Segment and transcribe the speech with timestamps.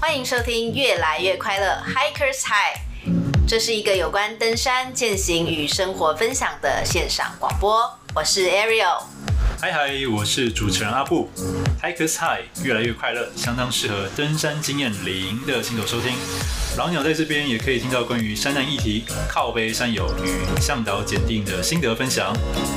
[0.00, 2.78] 欢迎收听《越来越快乐 Hikers High》，
[3.46, 7.86] 这是一个有关登山、践行与生活分享的线上广播。
[8.14, 9.02] 我是 Ariel。
[9.60, 11.30] 嗨嗨，我是主持人阿布。
[11.82, 16.14] Hikers High 越来越快乐，相当适合登山经验零的新手收听。
[16.78, 22.32] 老鸟在这边也可以听到关于山难议题、靠背山友与向导检定的心得分享。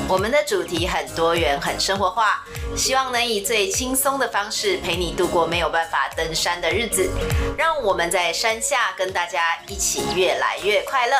[0.07, 2.43] 我们的主题很多元、很生活化，
[2.75, 7.07] 希望能以最轻松的方式陪你度过没有办法登山的日子。
[7.56, 11.14] 让我们在山下跟大家一起越来越快乐。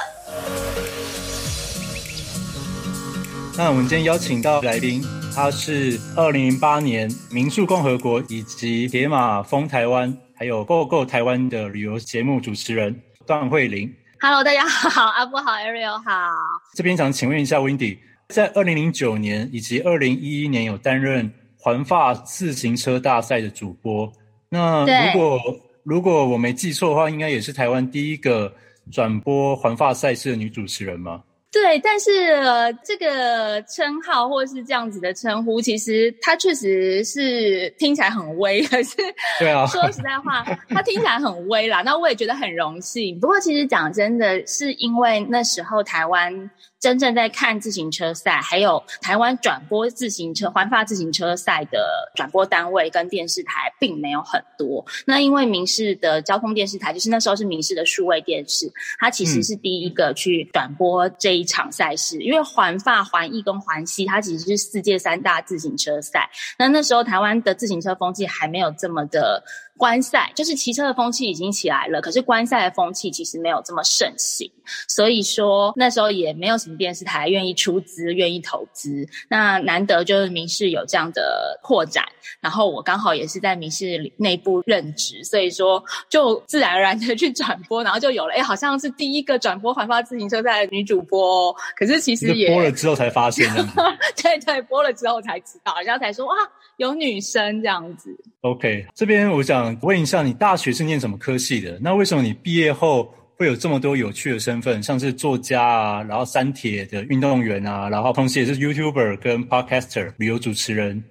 [3.56, 12.94] 那我们今天邀请到来宾，他是二零零八年民宿共和国以及铁马峰台湾，还有 Go Go 台湾的旅游节目主持人
[13.26, 13.90] 段慧玲。
[14.20, 16.30] Hello，大家好，阿布好，Ariel 好。
[16.74, 17.98] 这边想请问一下 Wendy，
[18.28, 24.12] 在二零零九年以及二零一一年有担任环法自行车大赛的主播。
[24.50, 25.40] 那如果
[25.84, 28.54] 如果我没记错的话，应该也是台湾第一个
[28.92, 31.24] 转播环法赛事的女主持人吗？
[31.54, 38.98] 对，但是、呃、这个称号或是这样子的称呼，其实它确实是听起来很威，可是
[39.40, 41.84] 对啊，说实在话，它听起来很威啦。
[41.84, 43.20] 那我也觉得很荣幸。
[43.20, 46.50] 不过其实讲真的，是因为那时候台湾。
[46.84, 54.86] 真正在看自行车赛，还有台湾转播自行车环法自行车赛的转播单位跟电视台，并没有很多。
[55.06, 62.18] 那因为民视的交通电视台，就是那时候是民视的数位电视，它其实是第一个去转播这一场赛事。
[62.18, 66.30] 嗯、因为环法、环意跟环西，它其实是世界三大自行车赛。
[66.60, 69.42] 那那时候台湾的自行车风气还没有这么的。
[69.78, 74.50] 观赛就是骑车的风气已经起来了，可是观赛的风气其实没有这么盛行，
[74.88, 79.08] 所以说那时候也没有什么电视台愿意出资、愿意投资。
[79.30, 82.06] 那难得就是民视有这样的扩展，
[82.40, 91.56] 然后我刚好也是在民视内部任职，所以说就自然而然的去转播，然后就有了，哎，好像是第一个转播环法自行车赛的女主播哦。
[91.76, 93.52] 可是其实也播了之后才发现，
[94.22, 96.36] 对对，播了之后才知道，然后才说哇，
[96.78, 98.16] 有女生这样子。
[98.42, 99.63] OK，这边我想。
[99.82, 101.78] 问一下，你大学是念什么科系的？
[101.82, 111.04] 那为什么你毕业后会有这么多有趣的身份，像是作家啊，然后三铁的运动员啊，然后同时也是 YouTuber 跟 Podcaster 旅游主持人？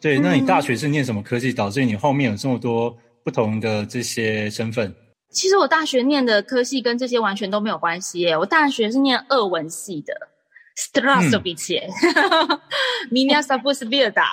[0.00, 4.94] 对，那你大学是念什么科系，导致你后面有这么多不同的这些身份？
[5.30, 10.12] 其实我大学念的科系跟这些完全都没有关系耶，我大学是念俄文系的。
[10.76, 11.88] Strasovice，
[13.10, 14.32] 米尼亚萨布斯比尔达，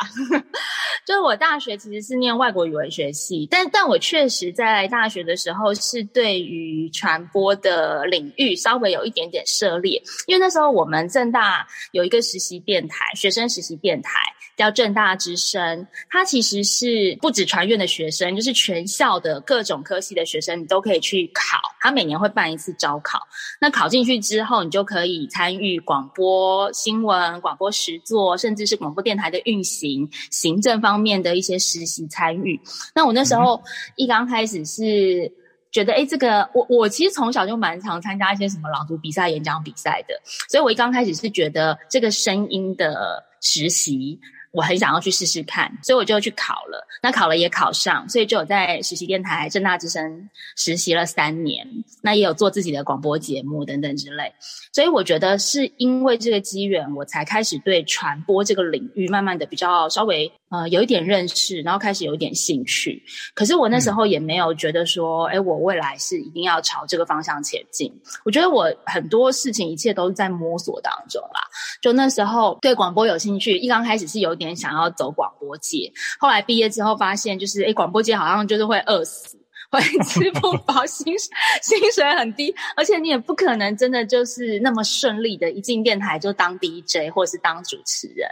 [1.05, 14.19] 就是我大学其实是念外国语文学系，但但我确实在大学的时候是对于传播的领域稍微有一点点涉猎，因为那时候我们正大有一个实习电台，学生实习电台
[14.57, 23.19] 叫正大之声，它其实是不止传院的学生，就是全校的各种科系的学生，你都可以去考，它每年会办一次招考，
[23.59, 26.09] 那考进去之后，你就可以参与广。
[26.15, 26.28] 播
[26.73, 32.59] 新闻、广播实作，甚至是广播电台的运行、行政方面的一些实习参与。
[32.93, 33.61] 那我那时候
[33.95, 35.31] 一刚开始是
[35.71, 40.13] 觉得，哎、嗯，这个我我其实从小就蛮常参加一些什么朗读比赛、演讲比赛的，
[40.49, 44.19] 所以我一刚开始是觉得这个声音的实习。
[44.51, 46.87] 我很想要去试试看，所以我就去考了。
[47.01, 51.67] 那考了也考上，所以就有在实习电台正大之声实习了三年。
[52.01, 54.33] 那也有做自己的广播节目等等之类。
[54.73, 63.03] 所以我觉得是因为这个机缘，我才开始对传播这个领域慢慢的比较稍微呃有一点认识，然后开始有一点兴趣。
[63.33, 67.93] 可是我那时候也没有觉得说，哎、嗯，我未来是一定要朝这个方向前进。
[68.25, 71.41] 我觉得我很多事情一切都是在摸索当中啦。
[71.81, 79.37] 就那时候对广播有兴趣，一刚开始是有点想要走广播界，后来毕业之后发现，就是哎，广播界好像就是会饿死，
[79.69, 81.29] 会吃不 饱，薪水
[81.61, 88.27] 薪水很低，而且你也不可能真的就是那么顺利的一进电台就当 DJ 或是当主持人。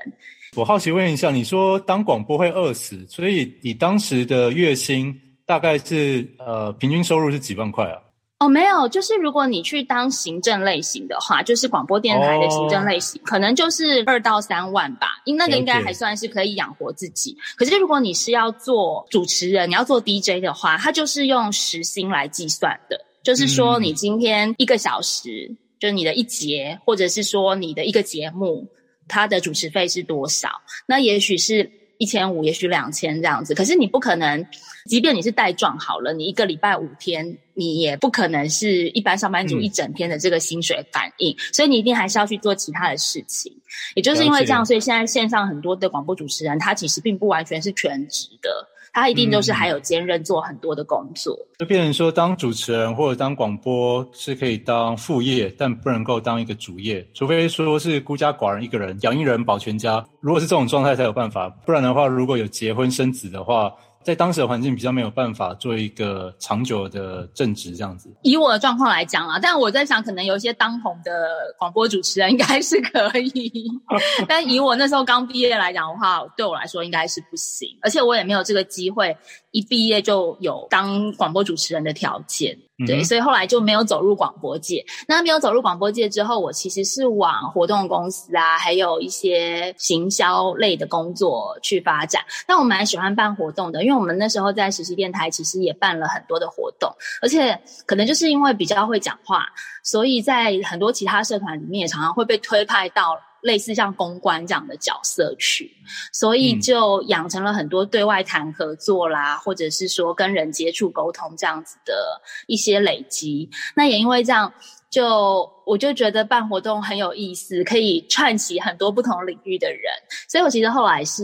[0.56, 5.14] 我好奇问一下，你说当广播会饿死，所以你当时的月薪
[5.46, 8.02] 大概是呃平均收入是几万块啊？
[8.40, 17.36] 哦，没有，就是如果你去当行政类型的话，就是广播电台的行政类型，哦、可能就是二到三万吧，因那个应该还算是可以养活自己。
[17.56, 28.68] 可是如果你是要做主持人，你要做 DJ 的话，它就是用时薪来计算的，就是说你今天一个小时，嗯、就是你的一节，或者是说你的一个节目，
[29.08, 30.50] 它的主持费是多少？
[30.86, 33.56] 那也许是一千五，也许两千这样子。
[33.56, 34.46] 可是你不可能。
[34.88, 43.54] 即便你是带状好了，你一个礼拜五天，你也不可能是一般上班族一整天的这个薪水反应，嗯、所以你一定还是要去做其他的事情。
[43.96, 48.66] 也就是因为这样，所以现在线上很多的广播主持人，他其实并不完全是全职的。
[49.00, 51.36] 他一定就是还有兼任做很多的工作。
[51.36, 60.04] 嗯、就变成说，当主持人或者当广播是可以当副业，但不能够当一个主业，除非说是孤家寡人一个人养一人保全家。
[60.20, 63.72] 如果是这种状态才有办法，不然的话，如果有结婚生子的话。
[64.08, 68.10] 在当时的环境比较没有办法做一个长久的正职这样子。
[68.22, 71.12] 以我的状况来讲啊，但我在想，可能有一些当红的
[71.60, 73.70] 广播主持人应该是可以，
[74.26, 79.18] 但以我那时候刚毕业来讲的话，对我来说应该是不行，而且我也没有这个机会。
[79.52, 84.86] 一毕业就有当广播主持人的条件，对，所以后来就没有走入广播界。
[85.08, 92.24] 那没有走入广播界之后，我其实是往活动公司啊，还有一些行销类的工作去发展。
[92.46, 99.48] 但我蛮喜欢办活动的，因为我们那时候在实习电台其实也办了很多的活动，而且可能就是因为比较会讲话，
[99.84, 103.18] 所以在很多其他社团里面也常常会被推派到。
[103.48, 105.72] 类似像公关这样的角色去，
[106.12, 113.50] 所以就养成了很多对外谈合作啦，嗯、或者是说跟人接触沟通这样子的一些累积。
[113.76, 114.54] 那也因为这样。
[114.90, 119.82] 就我就觉得办活动很有意思，可以串起很多不同领域的人，
[120.30, 121.24] 所以我其实后来是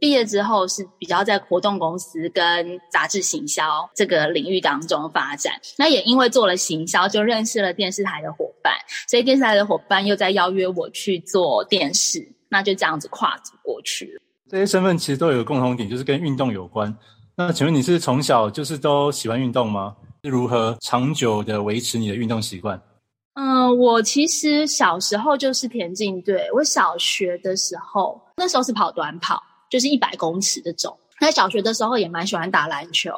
[0.00, 5.54] 毕业之后是比较在活动公司跟杂志行销这个领域当中发展。
[5.78, 8.74] 那也因为做了行销，就认识了电视台的伙伴，
[9.08, 14.22] 所以电视台的伙伴又在邀约我去做电视，那就这样子跨足过去了。
[14.50, 16.92] 这些身份其实都有共同点，就是跟运动有关。
[17.36, 19.94] 那请问你是从小就是都喜欢运动吗？
[20.24, 22.80] 是如何长久的维持你的运动习惯？
[23.36, 26.48] 嗯，我其实小时候就是田径队。
[26.54, 30.98] 我小学的时候，那时候是跑短跑，就是一百公尺的走。
[31.20, 33.10] 在小学的时候也蛮喜欢打篮球，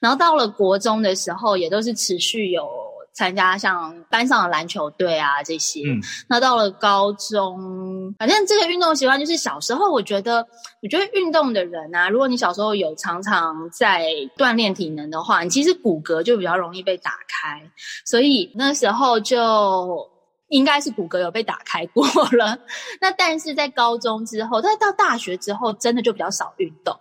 [0.00, 2.68] 然后到了国中的时候，也都是持续有。
[3.12, 10.46] 参加像班上的篮球队啊这些，嗯，那到了高中，反正这个运动习惯就是小时候，我觉得，
[10.82, 17.70] 我觉得运动的人啊，如果你小时候有常常在锻炼体能的话，你其实骨骼就比较容易被打开，
[18.04, 20.08] 所以那时候就
[20.48, 22.58] 应该是骨骼有被打开过了。
[23.00, 26.96] 那但是在高中之后，但是到大学之后，真的就比较少运动。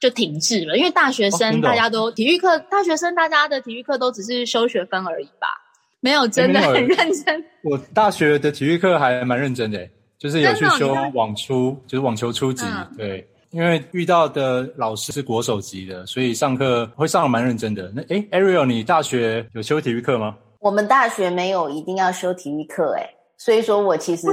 [0.00, 5.48] 就停滞了，因为大学生大家都、哦、体育课，大学生大家的体育课都只是修学分而已吧，
[6.00, 7.44] 没有真的很认真。
[7.62, 9.88] 我大学的体育课还蛮认真的，
[10.18, 12.64] 就是有去修网初，就是网球初级。
[12.66, 17.90] 嗯、对，因为遇到的老师是国手级的，所以上课会上的蛮认真的。
[17.94, 20.36] 那诶 Ariel 你大学有修体育课吗？
[20.60, 23.08] 我们大学没有一定要修体育课，诶
[23.38, 24.26] 所以说我其实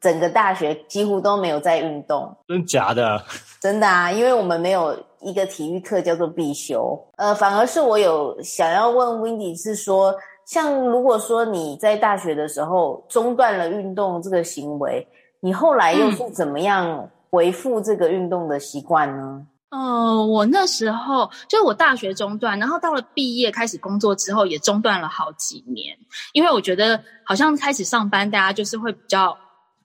[0.00, 2.36] 整个大学几乎都没有在运动。
[2.46, 3.22] 真假的？
[3.60, 10.14] 真的啊，因为我们没有一个体育课叫做必修，呃，反而是我有想要问 Windy 是说，
[10.46, 15.04] 像如果说你在大学的时候中断了运动这个行为，
[15.40, 19.44] 你后来又是怎么样恢复这个运动的习惯呢？
[19.70, 25.98] 嗯、呃，我那时候就是我大学中断，然后到了毕业开始工作之后也中断了好几年，
[26.32, 29.36] 因为我觉得好像开始上班，大家就是会比较。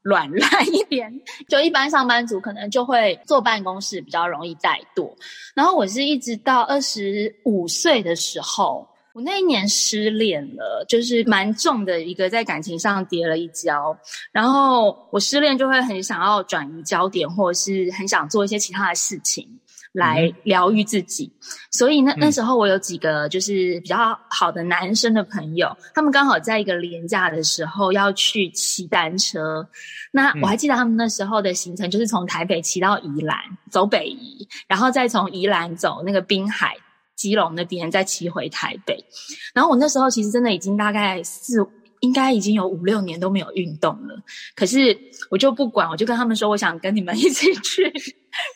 [0.04, 1.12] 软烂一点，
[1.48, 5.12] 就一般上班族可能就会坐办公室比较容易怠惰。
[5.56, 13.98] 然后我是一直到二十五岁的时候，我那一年失恋了，就是蛮重的一个在感情上跌了一跤。
[14.32, 19.48] 然后我失恋就会很想要转移焦点，或者是很想做一些其他的事情。
[19.94, 21.32] 来疗愈自己，
[21.72, 29.68] 所以那那时候我有几个就是比较好的男生的朋友，他们刚好在一个连假的时候要去骑单车。
[30.12, 33.38] 那我还记得他们那时候的行程就是从台北骑到宜兰，
[33.70, 36.76] 走北宜，然后再从宜兰走那个滨海
[37.16, 39.06] 基隆那边再骑回台北。
[39.54, 41.66] 然后我那时候其实真的已经大概四。
[42.04, 44.22] 应该已经有五六年都没有运动了，
[44.56, 44.98] 可是
[45.32, 47.92] 我就不管，我就跟他们说，我想跟你们 一起去。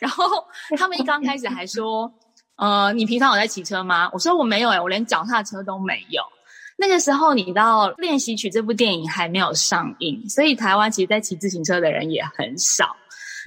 [0.00, 0.22] 然后
[0.76, 2.12] 他们一刚开始还说，
[2.56, 4.10] 呃，你平常有在骑车吗？
[4.12, 6.22] 我说我没有诶，我连脚踏车都没有。
[6.76, 12.94] 那个时候，你知道《练习曲》这部电影还没有上映，所以台湾其实在骑自行车的人也很少，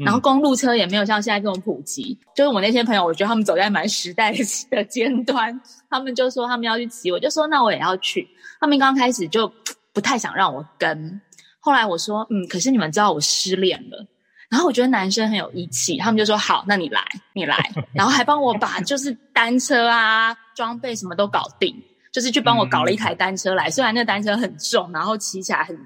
[0.04, 2.18] 然后公路车也没有像现在这种普及。
[2.36, 4.34] 就是我那些朋友，我觉得他们走在蛮时代
[4.72, 8.28] 的尖端，他们就说他们要去骑，我就说那我也要去。
[8.60, 9.54] 他们刚开始就。
[9.94, 11.22] 不太想让我跟，
[11.60, 14.06] 后来我说，嗯，可是你们知道我失恋了，
[14.50, 17.02] 然后我觉得男生很有义气，他们就说好，那你来，
[17.34, 17.58] 你来，
[17.94, 21.76] 然后还帮我把就是单车啊、装备什么都搞定，
[22.12, 25.78] 就是去帮我搞了一台单车来，虽然那单车很重，然后骑起来很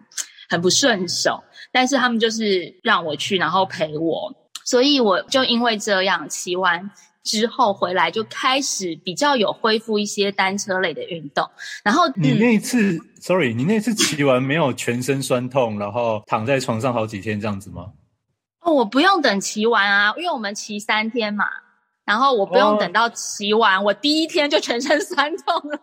[0.50, 4.34] 很不顺手，但是他们就是让我去，然后陪我，
[4.64, 6.92] 所以我就因为这样骑完。
[7.26, 11.46] 之后回来就开始比较有恢复一些单车类的运动，
[11.84, 17.88] 然后你那一次、嗯、，sorry，你那次骑完没有全身酸痛，然后躺在床上好几天这样子吗？
[18.62, 21.46] 哦，我不用等骑完啊，因为我们骑三天嘛，
[22.06, 25.80] 然后我不用等到骑完，我第一天就全身 酸痛了。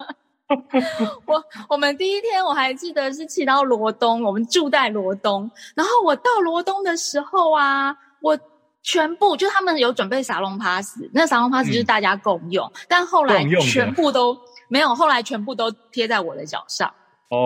[1.25, 8.39] 我我们第一天我还记得是骑到罗东，我们住在罗东，然后我到罗东的时候啊，我
[8.83, 14.37] 全部就他们有准备沙龙 pass，那沙龙 pass 就是大家共用，嗯、但后来全部都
[14.69, 16.93] 没有，后来全部都贴在我的脚上。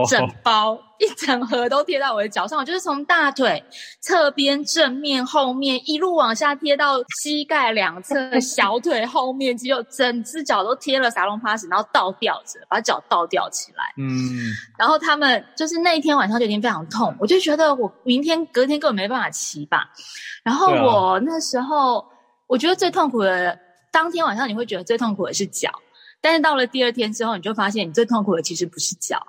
[0.08, 3.62] 整包 一整盒都贴到我的脚上，我就是从大腿
[4.00, 13.84] 侧边、正面、后面一路往下贴到膝盖两侧、 小腿后面，只有整只脚都贴了撒隆巴斯，然后倒吊着，把脚倒吊起来。
[13.98, 19.90] 嗯，然后他们就是那一天晚上就已经非常痛，我就觉得我明天隔天根本没办法骑吧。
[20.42, 22.04] 然后我那时候
[22.46, 23.58] 我觉得最痛苦的，
[23.92, 25.70] 当天晚上你会觉得最痛苦的是脚，
[26.22, 29.22] 但是到了第二天之后，你就发现你最痛苦的其实不是脚。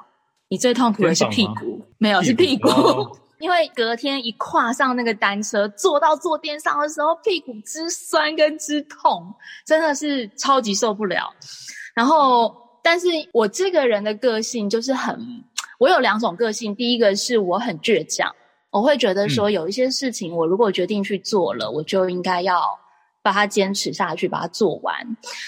[0.49, 2.69] 你最痛苦的是屁股，没有，是屁股，
[3.39, 9.33] 因为隔天一跨上那个单车，坐到坐垫上的时候，屁股之酸跟之痛，
[9.65, 11.33] 真的是超级受不了。
[11.93, 15.43] 然后，但是我这个人的个性就是很，
[15.79, 18.33] 我有两种个性，第一个是我很倔强，
[18.71, 22.79] 我会觉得说有一些事情，我如果决定去做了，我就应该要。
[23.27, 24.95] 把它坚持下去，把它做完。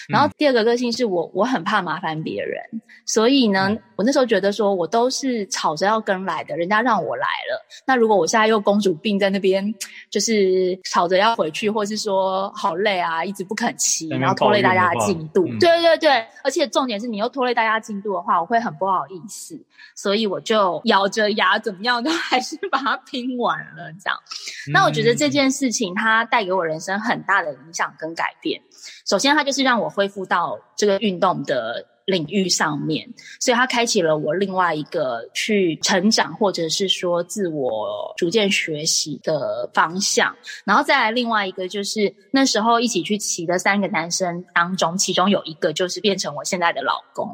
[0.09, 2.61] 然后第二个个性是我，我很怕麻烦别人，
[3.05, 7.65] 所以呢，我那时候觉得说，我都是吵着要跟来的，人家让我来了。
[7.87, 9.73] 那如果我现在又公主病在那边，
[10.09, 15.47] 就是吵着要回去，或是说好累啊，一直不肯骑，然后拖累大家的进度。
[15.47, 19.57] 嗯、对对对，而且重点是你又拖累大家进度的话，我会很不好意思。
[19.95, 23.89] 所以我就咬着牙，怎么样都 还是把它拼完了。
[24.03, 24.19] 这样，
[24.67, 28.59] 嗯、那我觉得这件事情它带给我人生很大的影响跟改变，
[29.05, 33.07] 首先它就是让我恢复到这个运动的领域上面，
[33.39, 40.35] 所以它开启了我另外一个去成长或者是说自我逐渐学习的方向。
[40.65, 47.27] 然后再来另外一个就是那时候一起去骑的三个男生当中，其中有一个就是变成我现在的老公。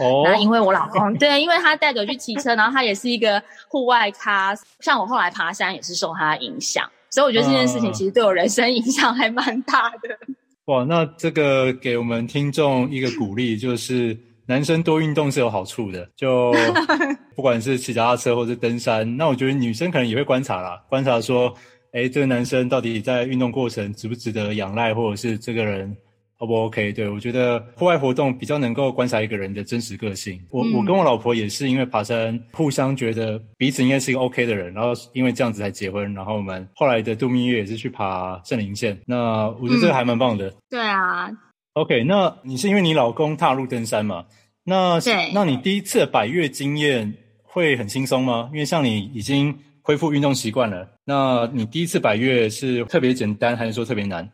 [0.00, 6.90] 哦，然后因为我老公 对，因为他带着我去骑车，然后他也是一个户外咖，像我后来爬山也是受他影响。
[7.10, 10.18] 所以我觉得这件事情其实对我人生影响还蛮大的。
[10.66, 16.08] 哇，那这个给我们听众一个鼓励，就是男生多运动是有好处的。
[16.16, 16.52] 就
[17.36, 21.54] 不管是骑脚踏车或是登山，那我觉得女生可能也会观察啦，观察说，
[21.92, 25.96] 哎，这个男生到底在运动过程值不值得仰赖，或者是这个人。
[26.38, 26.92] O 不 OK？
[26.92, 30.38] 对，我觉得户外活动比较能够观察一个人的真实个性。
[30.50, 36.12] 我、嗯、我跟我老婆也是因为爬山，互相觉得彼此应该是一个 OK 的人，然后因为这样子才结婚。
[36.12, 38.98] 然后我们后来的度蜜月也是去爬圣林线。
[39.06, 40.48] 那我觉得这个还蛮棒的。
[40.48, 41.30] 嗯、对啊。
[41.72, 44.24] OK，那你是因为你老公踏入登山嘛？
[44.64, 47.14] 那对，那你第一次的百越经验
[47.44, 48.50] 会很轻松吗？
[48.52, 54.28] 因为像你已经恢复运动习惯了，那你第一次百越是特别简单，还是说特别难？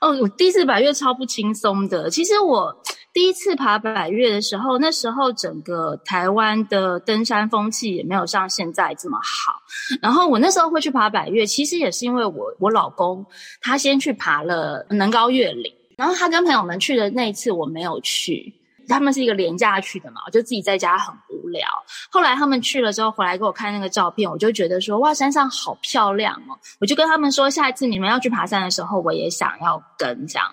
[0.00, 2.08] 哦，我第一次百越超不轻松的。
[2.10, 9.60] 其实我第一次爬百越的时候，那时候整个台湾的登山风气也没有像现在这么好。
[10.02, 13.24] 然后我那时候会去爬百越，其实也是因为我我老公
[13.60, 18.54] 他先去爬了能高月岭，然后他跟朋友们去的那一次我没有去。
[18.88, 21.68] 他们是一个廉价去的嘛，我就自己在家很无聊。
[22.10, 26.58] 后来他们去了之后回来给我看那个照片，我就觉得说哇，山上好漂亮哦！
[26.80, 30.46] 我就跟他们说，下一次你们要去爬山的时候，我也想要跟这样。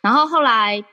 [0.00, 0.84] 然后后来，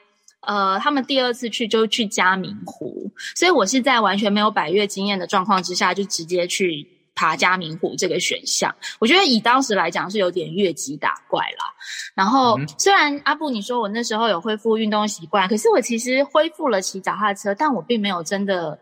[0.41, 7.00] 呃，他们第二次去就去嘉明湖，所以我是在完全没有百岳经验的状况之下，就直接去。
[7.21, 11.65] 爬嘉明湖这个选项，我觉得以当时来讲是有点越级打怪啦。
[12.15, 18.79] 然后，虽然阿布你说我那时候有恢复运动习惯，可是我其实恢复了骑脚踏车，但我并没有真的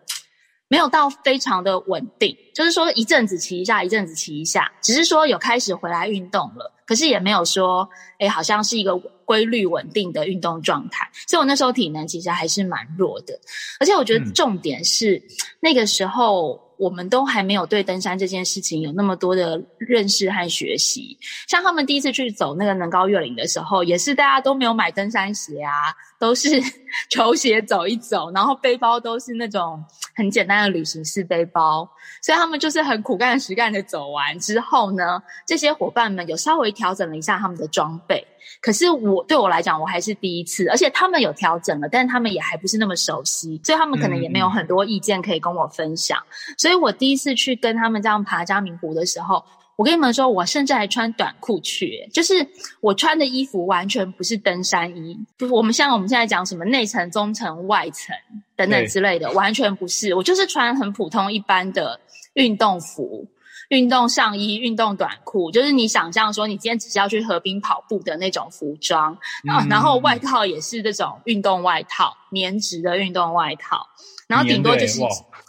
[0.69, 11.10] 没有到非常的稳定，就是说一阵子骑一下，一阵子骑一下，只是说有开始回来运动了，可是也没有说，诶，好像是一个规律稳定的运动状态。
[11.27, 13.38] 所以我那时候体能其实还是蛮弱的，
[13.81, 15.24] 而且我觉得重点是、嗯、
[15.60, 16.68] 那个时候。
[16.79, 21.17] 我们都还没有对登山这件事情有那么多的认识和学习。
[21.45, 26.49] 像他们第一次去走那个能高月岭的时候，也是大家都没有买登山鞋啊，都是
[27.09, 29.83] 球鞋走一走，然后背包都是那种
[30.13, 31.89] 很简单的旅行式背包。
[32.21, 38.27] 所以他们就是很苦干实干的走完之后呢，这些伙伴们有稍微调整了一下他们的装备。
[38.61, 46.17] 可是我对我来讲，我还是第一次，而且他们有调整了，但是他们也还不是那么熟悉，所以他们可能也没有很多意见可以跟我分享。
[46.19, 49.45] 嗯、所以我第一次去跟他们这样爬加明湖的时候，
[49.79, 52.45] 我跟你们说，我甚至还穿短裤去，就是
[52.81, 58.13] 我穿的衣服完全不是登山衣，就是我们像我们现在讲什么内层、中层、外层
[58.57, 61.98] 等等之类的，完全不是，我就是穿很普通一般的
[62.33, 63.25] 运动服。
[63.69, 73.86] 运动上衣、运动短裤，就是你想象说你今天只是要去河边跑步的那种服装，然后、嗯、然后外套也是这种运动外套，棉质的运动外套，
[74.29, 75.01] 然后顶多就是。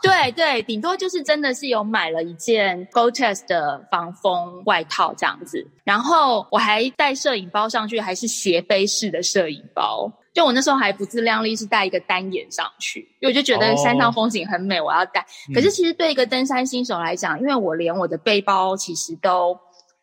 [0.02, 10.10] 对 对，顶多就是真的是有买了一件 Gore-Tex 的防风外套这样子，然后我还带摄影包上去，还是斜背式的摄影包。
[10.32, 15.20] 就我那时候还不自量力，是带一个单眼上去，因为我就觉得山上风景很美，我要带。
[15.48, 15.56] Oh.
[15.56, 19.58] 可是其实对一个登山新手来讲，因为我连我的背包其实都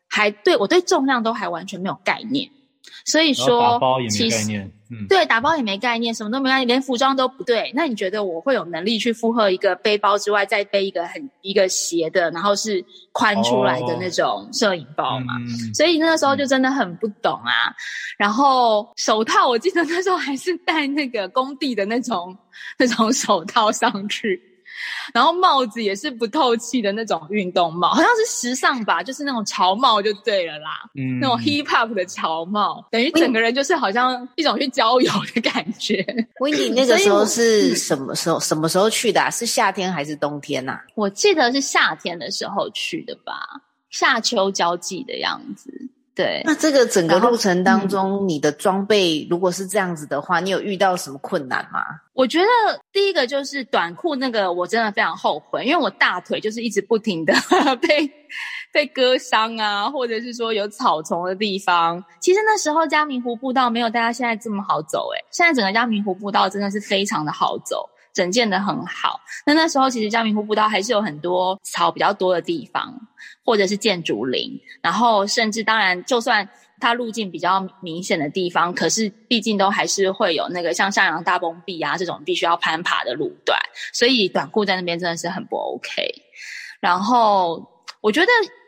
[0.07, 2.51] 还对我对重量都还完全没有概念。
[3.07, 7.71] 所以说，打包也没概念，嗯，对，打包也没概念，什么都没概念，连服装都不对。
[7.73, 12.83] 那你觉得我会有能力去负荷一个背包之外，再背一个很一个斜的，然后是
[13.13, 15.35] 宽出来的那种摄影包吗？
[15.35, 17.69] 哦、所以那个时候就真的很不懂啊。
[17.69, 17.75] 嗯、
[18.17, 22.37] 然后手套，我记得那时候还是戴那个工地的那种
[22.77, 24.41] 那种手套上去。
[25.13, 30.89] 然后帽子也是不透气的那种运动帽，好像是时尚吧，就是那种潮帽就对了啦。
[30.95, 36.03] 嗯，那种 hip hop 的潮帽，等于整个人就是好像一种去郊游的感觉。
[36.39, 38.39] Windy 那个时候是什么时候？
[38.39, 39.29] 什么时候去的啊？
[39.29, 40.81] 是夏天还是冬天呐啊？
[40.95, 43.33] 我记得是夏天的时候去的吧，
[43.89, 45.71] 夏秋交际的样子。
[46.17, 51.79] 对，那这个整个路程当中，嗯、你的装备如果是这样子的话，你有遇到什么困难吗？
[52.13, 52.45] 我觉得
[52.91, 57.31] 第一个就是短裤那个，我真的非常后悔，因为我大腿就是一直不停的
[57.79, 58.11] 被
[58.73, 62.03] 被割伤啊，或者是说有草丛的地方。
[62.19, 67.87] 其实那时候嘉明湖步道没有大家现在这么好走，诶，现在整个嘉明湖步道真的是非常的好走。
[68.17, 72.99] 整建的很好，那那时候其实嘉明湖步道还是有很多草比较多的地方，
[73.45, 83.59] 或者是建竹林，然后甚至当然，就算它路径比较明显的地方，可是毕竟都还是会有那个像向阳大崩壁啊这种必须要攀爬的路段，
[83.93, 86.11] 所以短裤在那边真的是很不 OK。
[86.79, 87.69] 然后
[88.01, 88.27] 我觉得。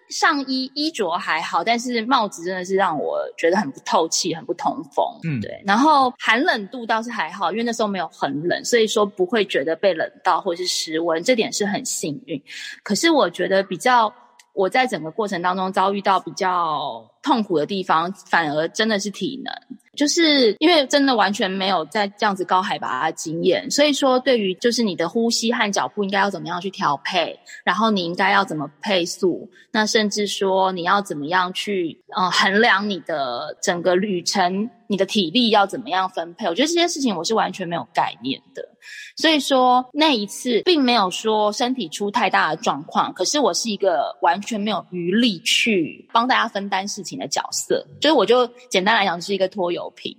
[0.10, 5.06] 上衣衣着还好，但是帽子真的是让我觉得很不透气，很不通风。
[5.24, 5.62] 嗯，对。
[5.66, 12.42] 然后寒冷度倒是还好，因为那时候没有很冷，所以说不会觉得被冷到或是失温，这点是很幸运。
[12.84, 14.14] 可是我觉得比较
[14.54, 19.54] 我在整个过程当中遭遇到比较痛苦的地方，反而真的是体能。
[20.00, 38.68] 就是因为真的完全没有在这样子高海拔的经验，所以说对于就是你的呼吸和脚步应该要怎么样去调配，然后你应该要怎么配速，那甚至说你要怎么样去呃衡量你的整个旅程，你的体力要怎么样分配，我觉得这些事情我是完全没有概念的。
[39.16, 50.18] 所以说那一次并没有说身体出太大的状况，可是我是一个完全没有余力去帮大家分担事情的角色，所以我就简单来讲是一个拖油瓶。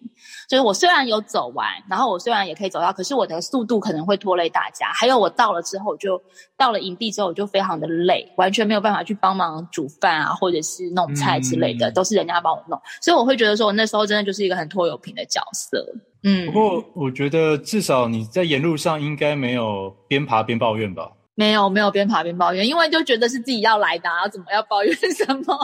[0.50, 4.88] 就是我虽然有走完，然后我虽然也可以走到，可是我的速度可能会拖累大家。
[4.92, 6.20] 还有我到了之后，就
[6.56, 12.76] 到了营地之后，我就非常的累，完全没有办法去帮忙煮饭啊，或者是弄菜之类的，嗯、都是人家帮我弄。
[13.00, 15.86] 所以我会觉得说，我那时候真的就是一个很拖油瓶的角色。
[16.24, 21.12] 嗯，不过我觉得至少你在沿路上应该没有边爬边抱怨吧？
[21.36, 25.56] 没有，没有边爬边抱怨，因为就觉得是自己要来的，啊，怎么要抱怨什么？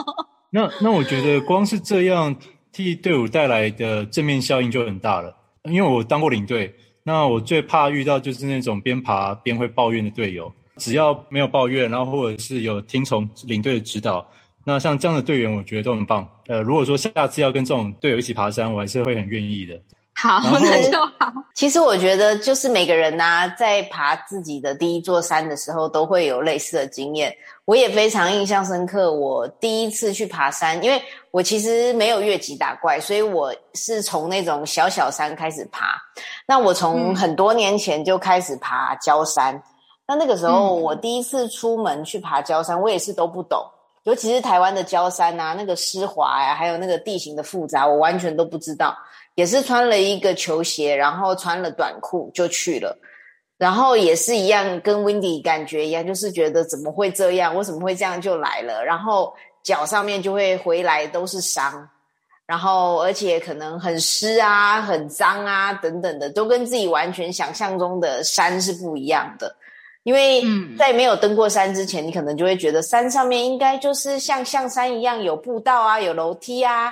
[0.49, 2.33] 那那我觉得光是这样
[2.71, 5.35] 替队伍带来的正面效应就很大了。
[5.63, 10.51] 因为我当过领队，那我最怕遇到就是那种边爬边会抱怨的队友。
[10.77, 14.23] 只要没有抱怨，然后或者是有听从领队的指导，
[14.63, 16.27] 那像这样的队员，我觉得都很棒。
[16.45, 19.73] 呃，如果说下次要跟这种队友一起爬山，我还是会很愿意的。
[20.19, 21.31] 好， 那就好。
[21.53, 27.31] 其实我觉得，就是每个人呐、啊，在爬自己的第一座山的时候，都会有类似的经验。
[27.65, 29.11] 我也非常印象深刻。
[29.13, 30.99] 我第一次去爬山，因为
[31.29, 35.85] 我其实没有越级打怪，所以我是从那种小小山开始爬。
[36.47, 39.53] 那我从很多年前就开始爬焦山。
[39.53, 39.63] 嗯、
[40.07, 43.63] 那那个时候，我第一次出门去爬焦山，我也是都不懂，
[44.03, 48.97] 尤其是台湾的焦山啊，那个湿滑呀、啊，还有那个地形的复杂，我完全都不知道。
[49.37, 52.97] 也是穿了一个球鞋，然后穿了短裤就去了，
[53.59, 57.55] 然后也是一样，跟 Windy 感觉一样，就是觉得怎么会这样？
[57.55, 58.83] 为什么会这样就来了？
[58.83, 61.87] 然后脚上面就会回来都是伤，
[62.47, 69.55] 然后而且可能很湿啊、很脏啊等等的，都跟自己完全想象中的山是不一样的。
[70.01, 70.41] 因为
[70.79, 76.91] 在没有登过山之前，你可能就会觉得山上面应该就是像象山一样有步道啊、有楼梯啊。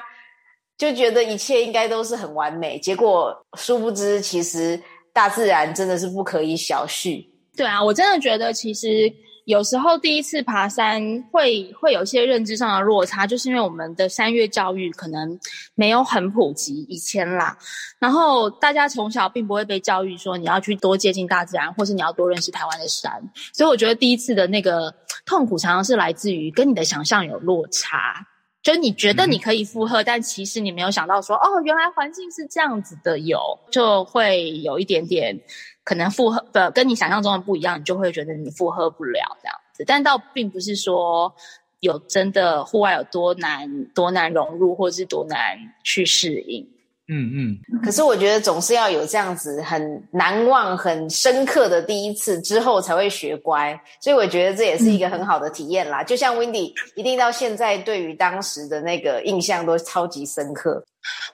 [0.78, 4.82] 就觉得一切应该都是很完美，结果殊不知，其实
[5.14, 7.26] 大自然真的是不可以小觑。
[7.56, 9.12] 对啊，我真的觉得其实。
[9.46, 11.00] 有时候第一次爬山
[11.32, 15.40] 会会有一些认知上的落差，就是因为我们的山岳教育可能
[15.76, 17.56] 没有很普及以前啦，
[18.00, 23.12] 然后大家从小并不会被教育说你要去多接近大自然，或是你要多认识台湾的山，
[23.54, 24.92] 所以我觉得第一次的那个
[25.28, 28.26] 痛苦常常是来自于跟你的想象有落差。
[28.66, 35.40] 就你觉得你可以负荷，嗯、但其实你没有想到说，哦，原来环境是这样子的有，有就会有一点点
[35.84, 39.84] 可能负荷的跟你想象中的不一样，你就会觉得你负荷不了这样子。
[39.86, 41.32] 但倒并不是说
[41.80, 46.68] 有真的户外有多难多难融入，或是多难去适应。
[47.08, 56.02] 嗯嗯，可是我觉得总是要有这样子很难忘、很深刻的第一次之后才会学乖，所以我觉得这也是一个很好的体验啦。
[56.02, 60.84] 嗯、就像 Windy 一定到现在对于当时的那个印象都超级深刻。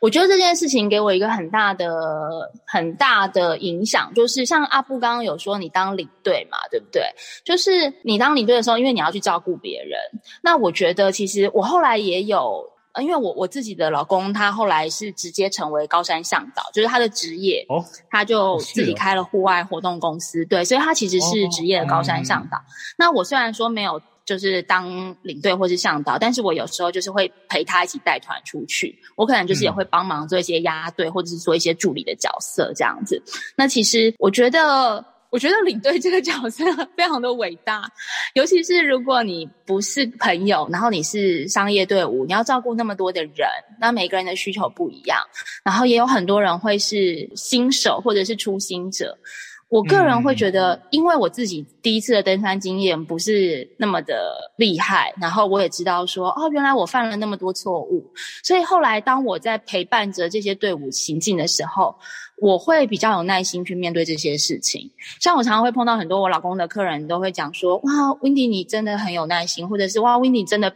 [0.01, 1.89] 我觉得这件事情给我一个很大的、
[2.67, 7.03] 很大的影响，就是像阿布刚刚有说，你当领队嘛，对不对？
[7.45, 9.97] 就是你当领队的时候，因为你要去照顾别人，
[10.43, 12.69] 那我觉得其实我后来也有。
[12.99, 22.58] 因为我我自己的老公，他后来是直接成为高山向导，就是他的职业，哦，他就自己开了户外活动公司，对，所以他其实是职业的高山向导。
[22.58, 33.23] 哦嗯、那我虽然说没有就是当领队或是向导，但是我有时候就是会陪他一起带团出去，我可能就是也会帮忙做一些压队，或者是做一些助理的角色这样子。
[33.56, 35.06] 那其实我觉得。
[35.32, 36.63] 我觉得领队这个角色
[36.96, 37.89] 非常的伟大，
[38.34, 43.48] 尤其是如果你不是朋友，然后你是商业队伍，你要照顾那么多的人，
[43.80, 45.17] 那每个人的需求不一样，
[45.63, 49.17] 然后也有很多人会是新手或者是初心者。
[49.70, 58.06] 我个人会觉得，因为我自己第一次的登山经验不是那么的厉害，然后我也知道说，哦，原来我犯了那么多错误，
[58.44, 61.96] 所以后来当我在陪伴着这些队伍行进的时候，
[62.41, 70.73] 我会比较有耐心去面对这些事情，像我常常会碰到很多我老公的客人，都会讲说：“哇，Windy 你真的很有耐心，或者是哇，Windy 真的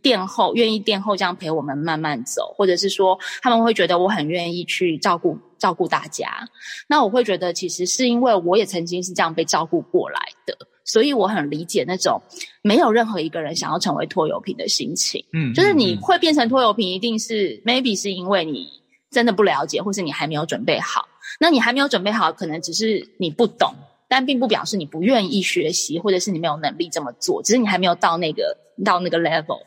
[0.00, 6.48] 垫后，愿意垫后这样陪我们慢慢走，或者是说他们会觉得我很愿意去照顾照顾大家。
[6.88, 12.18] 那我会觉得其实是因为我也曾经是这样被照顾过来的，所以我很理解那种
[12.62, 15.22] 没有任何一个人想要成为拖油瓶的心情。
[15.34, 18.80] 嗯，就是你会变成拖油瓶，一定是 maybe 是因为你。
[19.12, 21.06] 真的不了解，或是你还没有准备好。
[21.38, 23.74] 那你还没有准备好，可能只是你不懂，
[24.08, 29.60] 但并不表示你不愿意学习，或者是你没有能力这么做，只是你还没有到那个到那个 level。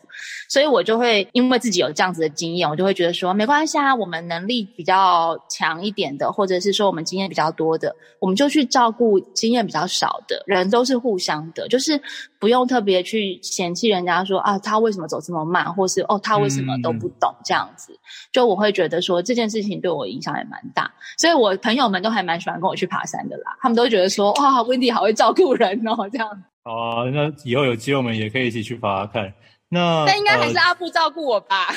[0.48, 12.00] 所以我就会因为自己有这样子的经验，我就会觉得说没关系啊，我们能力比较强一点的，或者是说我们经验比较多的，我们就去照顾经验比较少的人，都是互相的，就是
[12.38, 17.92] 不用特别去嫌弃人家说啊，他为什么走这么慢，或是哦，他为什么都不懂这样子。
[18.32, 26.44] 就我会觉得说这件事情对我影响也蛮大，所以我朋友们都还蛮喜欢跟我去爬山的啦，他们都觉得说哇，Windy 好会照顾人哦，这样。
[26.66, 29.32] 哦、啊，那以后有机会我们也可以一起去爬爬看。
[29.68, 31.68] 那那应该还是阿布照顾我吧？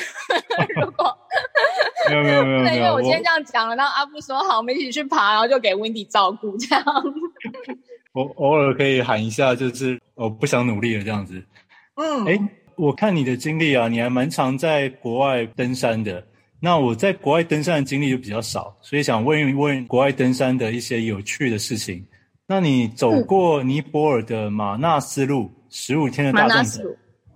[0.58, 1.18] 呃、如果
[2.10, 6.84] 没有没有没有没有， 因为我今天这样讲了，然后阿布说好，我们一起去爬，然后就给 Windy 照顾这样。
[8.14, 11.44] 我偶尔可以喊一下，就是我不想努力了这样子。
[11.96, 12.40] 嗯，哎，
[12.76, 16.24] 我看你的经历啊，你还蛮常在国外登山的。
[16.60, 22.06] 那我在国外登山的经历就比较少，所以想问一问国外登山的一些有趣的事情。
[22.52, 26.82] 那你走过尼泊尔的马纳斯路十五天的大纵走？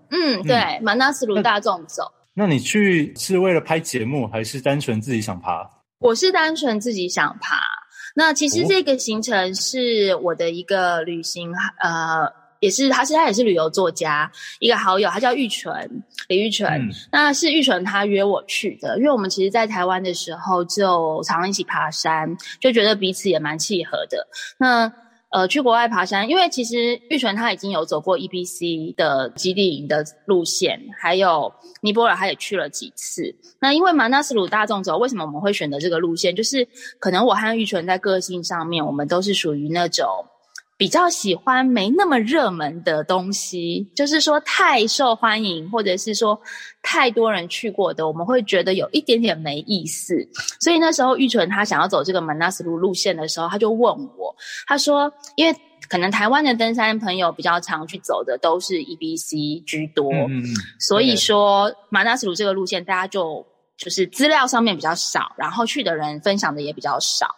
[0.10, 2.12] 嗯，对，嗯、马纳斯路大纵走。
[2.34, 5.70] 那你去是为了拍节目，还是单纯自己想爬？
[6.00, 7.60] 我是单纯自己想爬。
[8.16, 16.72] 那其实这个行程是我的一个旅行，哦、呃，也是他是他也是旅游作家，一个好友，他叫玉纯，李玉纯。
[16.72, 24.28] 嗯、那是玉纯他约我去的，因为我们其实，在台湾的时候就常常一起爬山，就觉得彼此也蛮契合的。
[24.58, 24.92] 那
[25.34, 33.36] 呃，去国外爬山，因为其实玉纯他已经有走过 EBC 的基地营的路线，还有尼泊尔，他也去了几次。
[33.60, 36.36] 那因为马纳斯鲁大众走，为什么我们会选择这个路线？
[36.36, 36.68] 就是
[37.00, 40.06] 可能我和玉纯在个性上面，我们都是属于那种。
[40.84, 46.38] 比较喜欢没那么热门的东西，就是说太受欢迎，或者是说
[46.82, 50.14] 太多人去过的，我们会觉得有一点点没意思。
[50.60, 54.36] 所以那时候玉纯他想要走这个马纳斯鲁路线的时候，他就问我，
[54.68, 60.44] 他说，因为可能台湾的登山朋友比较常去走的都是 EBC 居多，嗯，
[60.82, 67.34] 所以说马纳斯鲁这个路线大家就就是资料上面比较少，然后去的人分享的也比较少。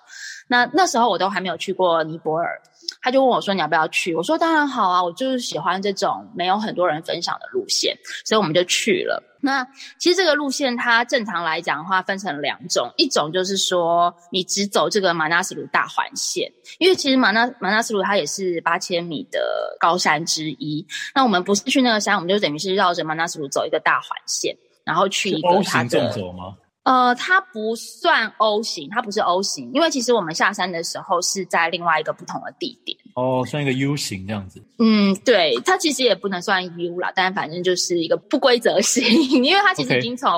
[0.47, 2.59] 那那时候我都还没有去过尼泊尔。
[3.05, 9.21] 他就问我说：“你要不要去？”我说：“当然好啊，我就是喜欢这种没有很多人分享的路线，所以我们就去了。
[9.41, 9.63] 那
[9.99, 20.83] 其实这个路线它正常来讲的话分成两种，一种就是说你只走这个马纳斯鲁大环线，因为其实马纳马纳斯鲁它也是八千米的高山之一。
[21.13, 26.55] 那我们不是去那个山，我们就等于是绕着马纳斯鲁走一个大环线，然后去一个它的。” O 型纵走吗？
[26.85, 32.95] 呃，它不算 O 型，它不是 O 型，因为其实我们下山的时候是在另外一个不同的地点。
[33.15, 34.63] 哦，算一个 U 型这样子。
[34.77, 39.03] 嗯，对，它其实也不能算 U 啦，但反正就是一个不规则型，
[39.43, 40.29] 因为它其实已经从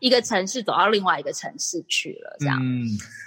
[0.00, 2.58] 一个城市走到另外一个城市去了，这样。
[2.62, 2.86] 嗯。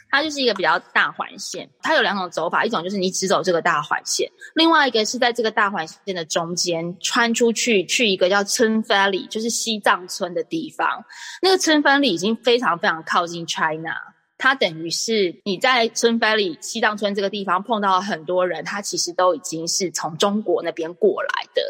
[0.09, 11.03] 它就是一个比较大环线，它有两种走法，一种就是你只走这个大环线，另外一个是在这个大环线的中间穿出去，去一个叫春 Valley，就是西藏村的地方。
[11.41, 13.95] 那个春 Valley 已经非常非常靠近 China，
[14.37, 21.61] 它等于是你在春 Valley 西藏村这个地方碰到很多人，他其实都已经是从中国那边过来的。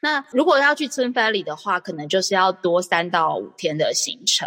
[0.00, 4.46] 那如果要去 Tuen Valley 的话，可能就是要多三到五天的行程。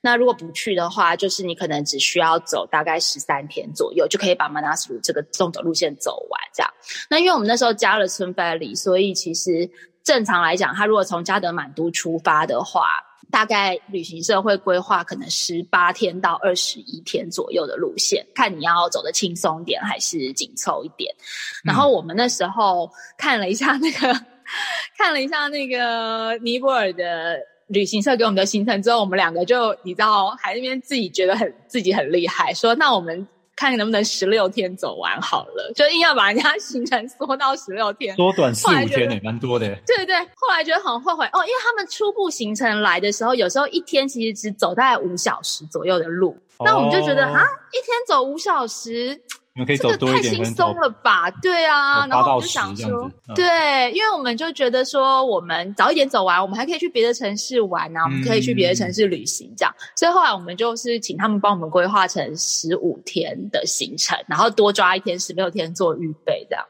[0.00, 6.40] 那如果不去的话，就是你可能只需要走大概十三天左右，就可以把 Manaslu 这个纵走路线走完。
[6.52, 6.72] 这样。
[7.08, 9.70] 那因为我们那时候加了 Tuen Valley，所以其实
[10.02, 12.88] 正常来讲，他如果从加德满都出发的话，
[13.30, 21.14] 大概旅行社会规划可能十八天到二十一天左右的路线，看你要走的轻松点还是紧凑一点。
[21.62, 24.18] 然后我们那时候看了一下那个。
[24.96, 39.66] 看了一下那个尼泊尔的旅行社给我们的行程之后，我们两个就你知道，还那边自己觉得很自己很厉害，说那我们看能不能十六天走完好了，就硬要把人家行程缩到十六天，缩短四五天也蛮多的。
[39.86, 49.20] 对对对，后来觉得很后悔哦，因为他们初步行程来的时候，有时候一天其实只走大概五小时左右的路，哦、那我们就觉得啊，一天走五小时。
[49.64, 51.30] 可以走多一点，这个太轻松了吧？
[51.42, 59.74] 对啊，然后我就想说，嗯、对，因为我们就觉得说，我们早一点走完，我们还可以去别的城市玩啊，嗯、我们可以去别的城市旅行，这样。
[59.96, 66.64] 所以后来我们就是请他们帮我们规划成十五天的行程，然后多抓一天，十六天做预备，这样。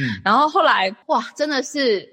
[0.00, 2.08] 嗯，然后后来哇，真的是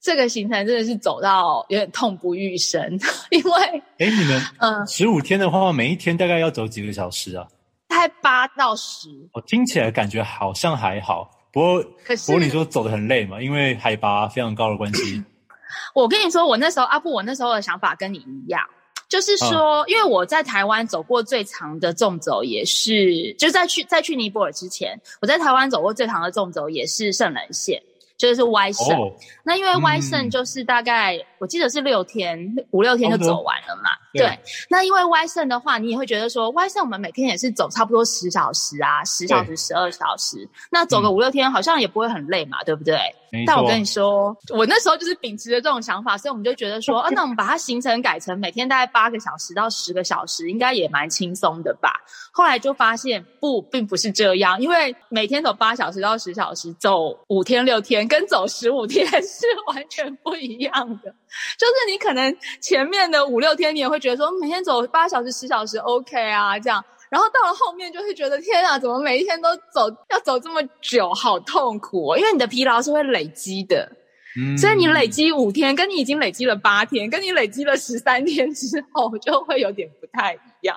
[0.00, 2.82] 这个行程真的是走到有点痛不欲生，
[3.30, 3.62] 因为
[3.98, 7.46] 哎，你们嗯，十五天的话，每一天大概要走几个小时啊？
[7.92, 15.22] 大概八到十，我听起来感觉好像还好，不过可是不过你说走的很累嘛，因为海拔非常高的关系。
[15.94, 18.62] 我跟你说，我那时候阿布，我那时候的想法跟你一样，
[19.10, 27.82] 就是说，嗯、因为我在台湾走过最长的纵走也是，就在去在去尼泊尔之前，我在台湾走过最长的纵走也是圣人线。
[28.18, 32.38] 就是 Y 胜，哦、那因为 Y 胜就是大概、嗯、我记得是六天
[32.70, 33.90] 五六天就走完了嘛。
[34.14, 42.98] 哦、对，对，那因为 Y 胜的话，你也会觉得说 Y 胜我们每天也是走差不多十小时啊，十小时十二小时，那走个五六天好像也不会很累嘛，对不对？
[43.46, 51.90] 但我跟你说，我那时候就是秉持着这种想法，所以我们就觉得说， 啊，那我们把它行程改成每天大概八个小时到十个小时，应该也蛮轻松的吧？
[52.30, 58.06] 后来就发现不，并不是这样，因为每天走八小时到十小时，走五天六天。
[58.12, 60.72] 跟走十五天 是完全不一样
[61.02, 61.10] 的，
[61.58, 73.90] 就是你可能前面的五六天你也会觉得说每天走八小时十小时 OK 啊这样，然后到了后面就会觉得天啊，怎么每一天都走要走这么久，好痛苦哦，因为你的疲劳是会累积的。
[74.34, 80.74] 嗯，所以你累积五天，跟你已经累积了八天，跟你累积了十三天之后，就会有点不太一样。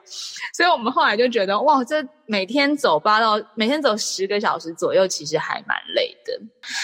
[0.53, 6.37] 所以我们后来就觉得，哇，这每天走八到每天走十个小时左右，其实还蛮累的。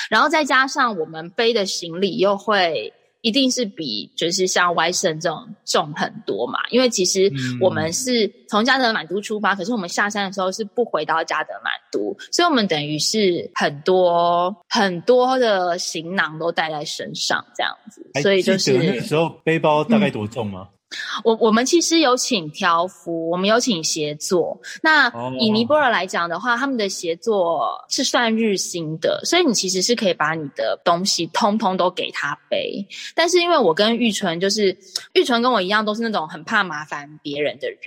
[0.09, 2.93] 然后再加上我们背的行李又会。
[3.21, 20.67] 一定是比就是像 Y 胜这种重很多嘛，因为其实我们是从加德满都出发，嗯、可是我们下山的时候是不回到加德满都，所以我们等于是很多很多的行囊都带在身上这样子，所以就是那个时候背包大概多重吗？
[20.71, 20.77] 嗯
[21.23, 24.59] 我我们其实有请挑夫，我们有请协作。
[24.81, 32.85] 那以尼泊尔来讲的话，他们的协作是算日薪的，所以你其实是可以把你的东西通通都给他背。
[33.15, 34.77] 但是因为我跟玉纯就是
[35.13, 37.79] 玉纯跟我一样，都是那种很怕麻烦别人的人，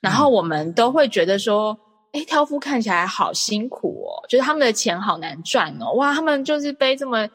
[0.00, 1.78] 然后我们都会觉得说，
[2.12, 7.28] 哎，挑夫看起来好辛苦哦，觉得他们的钱好难赚哦，哇，他们就是背这么。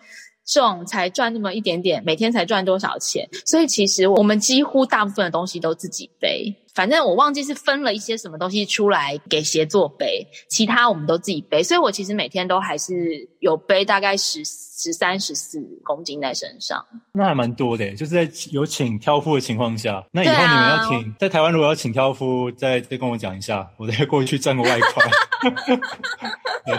[0.51, 3.27] 重才赚那么一点点，每天才赚多少钱？
[3.45, 6.53] 所以其实我们几乎大部分的东西都自己背。
[6.73, 11.61] 反正我忘记是分了一些什么东西出来给协作背，其他我们都自己背。
[11.61, 16.85] 所以我其实每天都还是有背大概十十三十四公斤在身上。
[17.11, 20.01] 那还蛮多的，就是在有请挑夫的情况下。
[20.11, 25.03] 那以后你们要请、啊、在台湾如果要请挑夫，再再跟我讲一下，我再过去赚个外快。
[26.65, 26.75] 对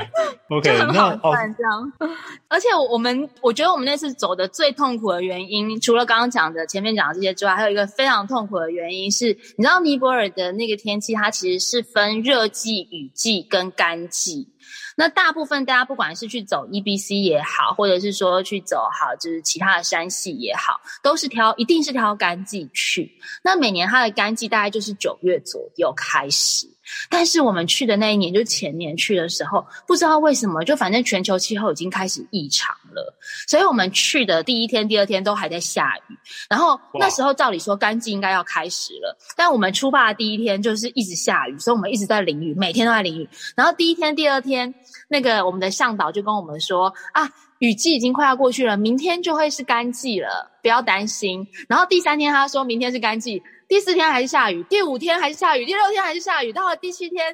[0.48, 1.92] ，OK，就很好赚这样。
[1.98, 2.08] 哦、
[2.48, 14.48] 而且我们，我觉得我们那次走的最痛苦的原因，除了刚刚讲的前面讲的这些之外，还有一个非常痛苦的原因是，你知道尼泊尔的那个天气，它其实是分热季、雨季跟干季。
[14.94, 23.10] 那大部分大家不管是去走 EBC 也好，或者是说去走好就是其他的山系也好，都是挑一定是挑干季去。
[23.42, 26.68] 那每年它的干季大概就是九月左右开始。
[27.08, 33.14] 但是我们去的那一年，就前年去的时候，不知道为什么，就反正全球气候已经开始异常了，
[33.46, 36.18] 所以我们去的第一天、第二天都还在下雨。
[36.48, 43.28] 然后那时候照理说干季应该要开始了，但我们出发的第一天就是一直下雨，所以我们一直在淋雨，每天都在淋雨。
[43.54, 44.74] 然后第一天、第二天，
[45.08, 47.30] 那个我们的向导就跟我们说啊，
[47.62, 51.46] 雨季已经快要过去了，明天就会是干季了，不要担心。
[51.68, 53.40] 然后第三天他说明天是干季。
[53.68, 57.32] 第四天还是下雨，第五天还是下雨，第六天还是下雨，到了第七天，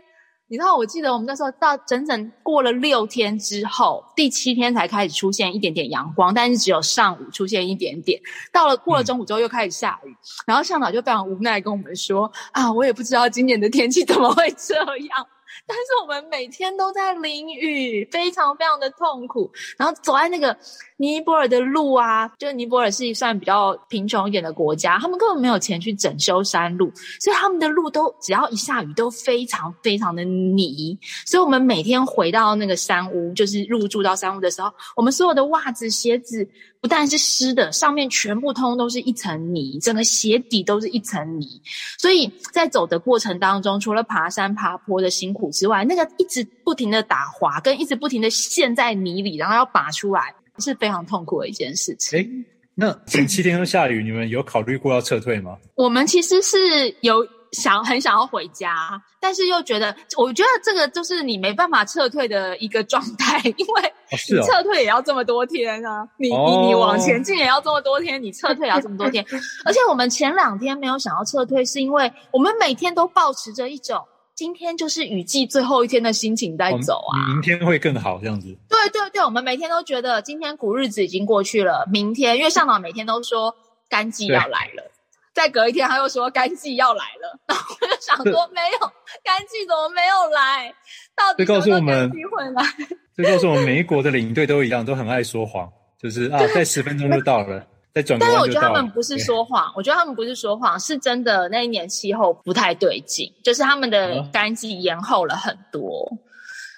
[0.49, 8.21] 你知道，我记得我们那时候到整整过了六天之后，第七天才开始出现一点点阳光，但是只有上午出现一点点。
[8.53, 10.15] 到了过了中午之后又开始下雨，
[10.47, 15.27] 然后向导就非常无奈跟我们说：“啊，我也不知道今年的天气怎么会这样。”
[15.67, 19.51] 但是我们每天都在淋雨，非常非常的痛苦。
[19.77, 20.57] 然后走在那个
[20.97, 30.99] 尼泊尔的路啊，就尼泊尔是一算比较贫穷一点的国家，他们根本没有钱去整修山路，所以他们的路都只要一下雨都非常非常的泥。
[31.27, 36.49] 所以我们每天回到那个山屋，就是入住到山屋的时候，我们所有的袜子、鞋子。
[36.81, 41.61] 不但是湿的，上面全部通都是一层泥，整个鞋底都是一层泥。
[41.99, 52.19] 所以在走的过程当中，除了爬山爬坡的辛苦之外，那个一直不停的打滑，跟一直不停的陷在泥里，然后要拔出来，是非常痛苦的一件事情。
[52.19, 52.29] 诶，
[52.75, 55.57] 那前 七天都下雨，你们有考虑过要撤退吗？
[55.75, 57.27] 我们其实是有。
[57.53, 69.25] 想很想要回家，但是又觉得，我觉得这个就是你没办法撤退的一个状态，因为你撤退也要这么多天啊，哦、你你你往前进也要这么多天，你撤退也要这么多天，
[69.65, 78.57] 而且我们前两天没有想要撤退，是因为我们每天都保持着一种今天就是雨季最后一天的心情在走啊，明天会更好这样子。
[78.69, 83.55] 对对对，我们每天都觉得今天苦日子已经过去了，明天因为向导每天都说
[83.89, 84.93] 干季要来了。
[85.39, 88.79] 再隔一天，他又说干季要来了， 然后我就想说没有
[89.23, 90.75] 干季怎么没有来？
[91.15, 92.63] 到底什么时候干季会来？
[93.17, 95.71] 这告诉我们每一国的领队都一样，都很爱说谎，
[96.03, 98.45] 就是啊，再十分钟就到了，再转个弯就到了。
[98.45, 106.11] 但是我觉得他们不是说谎，我觉得他们不是说谎，是真的那一年气候不太对劲，就是他们的干季延后了很多。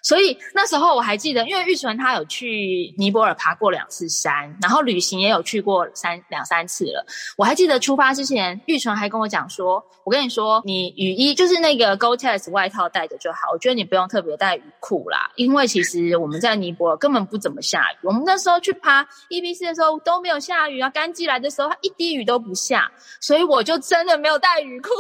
[0.02, 7.04] 所以那时候我还记得，因为玉纯他有去尼泊尔爬过两次山，然后旅行也有去过三两三次了。
[7.36, 17.96] 我还记得出发之前，玉纯还跟我讲说：“我跟你说，你雨衣就是那个 Gore-Tex 外套带着就好，我觉得你不用特别带雨裤啦，因为其实我们在尼泊尔根本不怎么下雨。
[18.02, 24.90] 我们那时候去爬 EBC 的时候都没有下雨啊，干季来的时候它一滴雨都不下，所以我就真的没有带雨裤。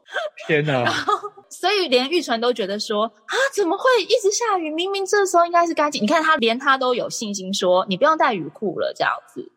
[0.46, 0.84] 天哪！
[0.84, 1.14] 然后
[1.50, 6.02] 所以连玉纯都觉得说啊，怎么会一直下雨，明明这时候应该是干净。
[6.02, 9.50] 你看他连他都有信心说，你不用带雨裤了这样子。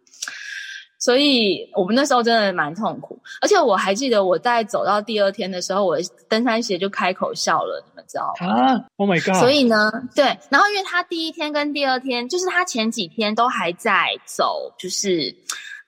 [0.99, 8.73] 所以我们那时候真的蛮痛苦，而且我还记得我在走到第二天的时候，我的登山鞋就开口笑了，你们知道吗？
[8.73, 9.39] 啊，Oh my god！
[9.39, 15.35] 所以呢，对，然后因为他第一天跟第二天，就是他前几天都还在走，就是。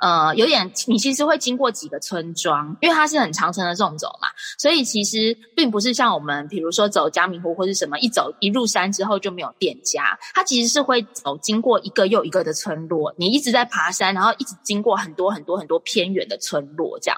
[0.03, 17.17] 呃，有点，你其实会经过几个村庄，因为它是很长程的这种走嘛，所以其实并不是像我们，比如说走嘉明湖或是什么，一走一入山之后就没有店家，它其实是会走经过一个又一个的村落，你一直在爬山，然后一直经过很多很多很多偏远的村落，这样，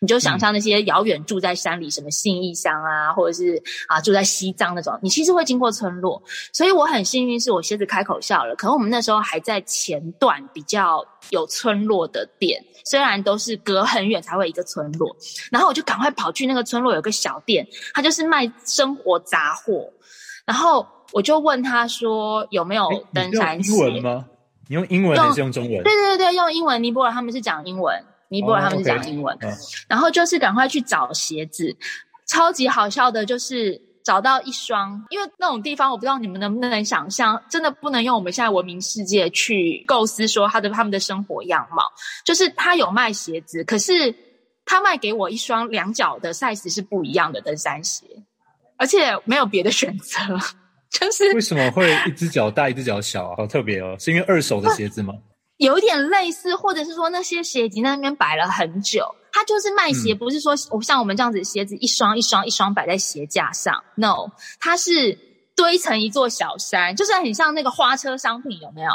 [0.00, 6.20] 你就想象那些遥远住在山里，什么信义乡啊，或者是啊住在西藏那种，你其实会经过村落，
[6.52, 11.06] 所以我很幸运是我鞋子开口笑了，可能我们那时候还在前段比较。
[11.30, 15.16] 有村落的店，虽然都是隔很远才会一个村落，
[15.50, 19.90] 然后我就赶快跑去那个村落，有个小店，他就是卖生活杂货，
[20.44, 23.72] 然后我就问他说有没有登山鞋？
[23.72, 24.26] 英文吗？
[24.68, 25.82] 你用英文还是用中文？
[25.82, 26.82] 对对对，用英文。
[26.82, 29.38] 尼泊尔他们是讲英文，尼泊尔他们是讲英文，
[29.88, 31.76] 然后就是赶快去找鞋子，
[32.26, 33.80] 超级好笑的，就是。
[34.04, 41.82] 找到一双，因为那种地方我不知道你们能不能想象，真的不能用我们现在文明世界去构思说他的他们的生活样貌。
[42.24, 44.14] 就是他有卖鞋子，可是
[44.66, 48.04] 他卖给我一双两脚的 size 是不一样的登山鞋，
[48.76, 50.18] 而且没有别的选择。
[50.94, 53.34] 就是为什么会一只脚大一只脚小啊？
[53.38, 55.14] 好特别哦，是因为二手的鞋子吗？
[55.56, 59.06] 有点类似，或者是说那些鞋已经在那边摆了很久。
[59.34, 63.82] 他就是卖鞋，不是说我像我们这样子鞋子一双一双一双摆在鞋架上。
[63.96, 64.30] No，
[64.60, 65.18] 它是
[65.56, 68.92] 堆成一座小山，就是很像那个花车商品，有没有？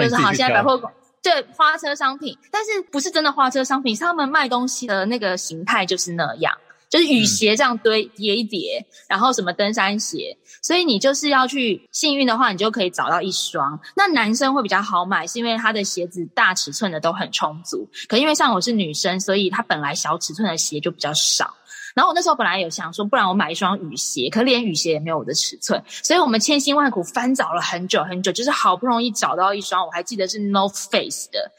[0.00, 0.90] 就是好，现在百货公
[1.22, 6.56] 对花车商品，但是不是真的花车商品，是他们卖东西的那个形态就是那样。
[6.90, 13.78] 就是雨鞋这样堆叠一叠，然后什么登山鞋，所以你就是要去幸运的话，你就可以找到一双。
[13.94, 17.86] 那男生会比较好买，是因为他的鞋子大尺寸的都很充足。
[18.08, 21.54] 可因为像我是女生，所以他本来小尺寸的鞋就比较少。
[21.94, 31.50] 然后我那时候本来有想说，不然我买一双雨鞋，可连雨鞋也没有我的尺寸，所以我们千辛万苦翻找了很久很久，就是好不容易找到一双，我还记得是 North Face 的，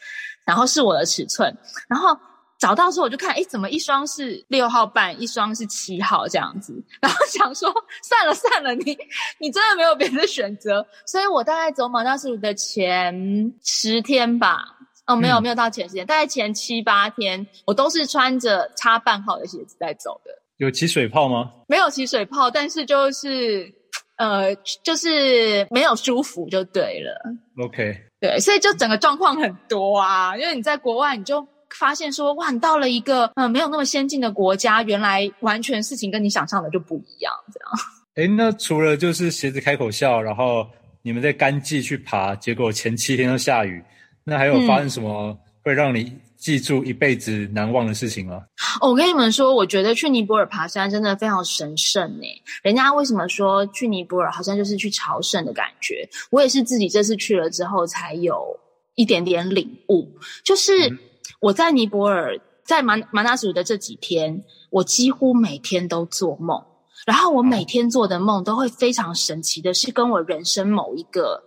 [0.45, 1.55] 然后是我的尺寸，
[1.87, 2.17] 然后。
[2.59, 8.97] 找到之后我就看，哎，怎么一双是六号半，一双是七号这样子， 然后想说算了算了，你
[9.39, 14.65] 你真的没有别的选择，所以我大概走马纳斯鲁的前十天吧，
[15.07, 20.31] 哦，没有没有到前十天，嗯、大概前七八天，我都是穿着差半号的鞋子在走的。
[20.57, 21.49] 有起水泡吗？
[21.69, 23.73] 没有起水泡，但是就是
[24.17, 24.53] 呃，
[24.83, 27.17] 就是没有舒服就对了。
[27.65, 31.47] OK，对，所以就整个状况很多啊，因为你在国外你就。
[31.75, 37.69] 发现说哇，你到了一个嗯没有那么先进的国家，原来完全事情跟你想象的就不一样，这样。
[38.15, 40.67] 哎，那除了就是鞋子开口笑，然后
[41.01, 43.81] 你们在干季去爬，结果前七天都下雨，
[44.23, 48.43] 那还有发生什么会让你记住一辈子难忘的事情吗？
[48.81, 52.25] 哦，我跟你们说，我觉得去尼泊尔爬山真的非常神圣呢。
[52.61, 56.09] 人家为什么说去尼泊尔好像就是去朝圣的感觉？
[56.31, 58.59] 我也是自己这次去了之后才有
[58.95, 60.09] 一点点领悟，
[60.43, 60.89] 就是。
[60.89, 60.99] 嗯
[61.39, 66.61] 我在尼泊尔，在马马纳祖的这几天，我几乎每天都做梦，
[67.05, 71.41] 然后我每天做的梦都会非常神奇的，是跟我人生某一个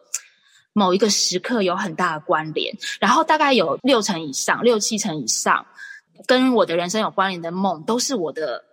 [0.72, 5.66] 某一个时刻有很大的关联，然后大概有六成以上、六七成以上，
[6.26, 8.64] 跟我的人生有关联的梦，都是我的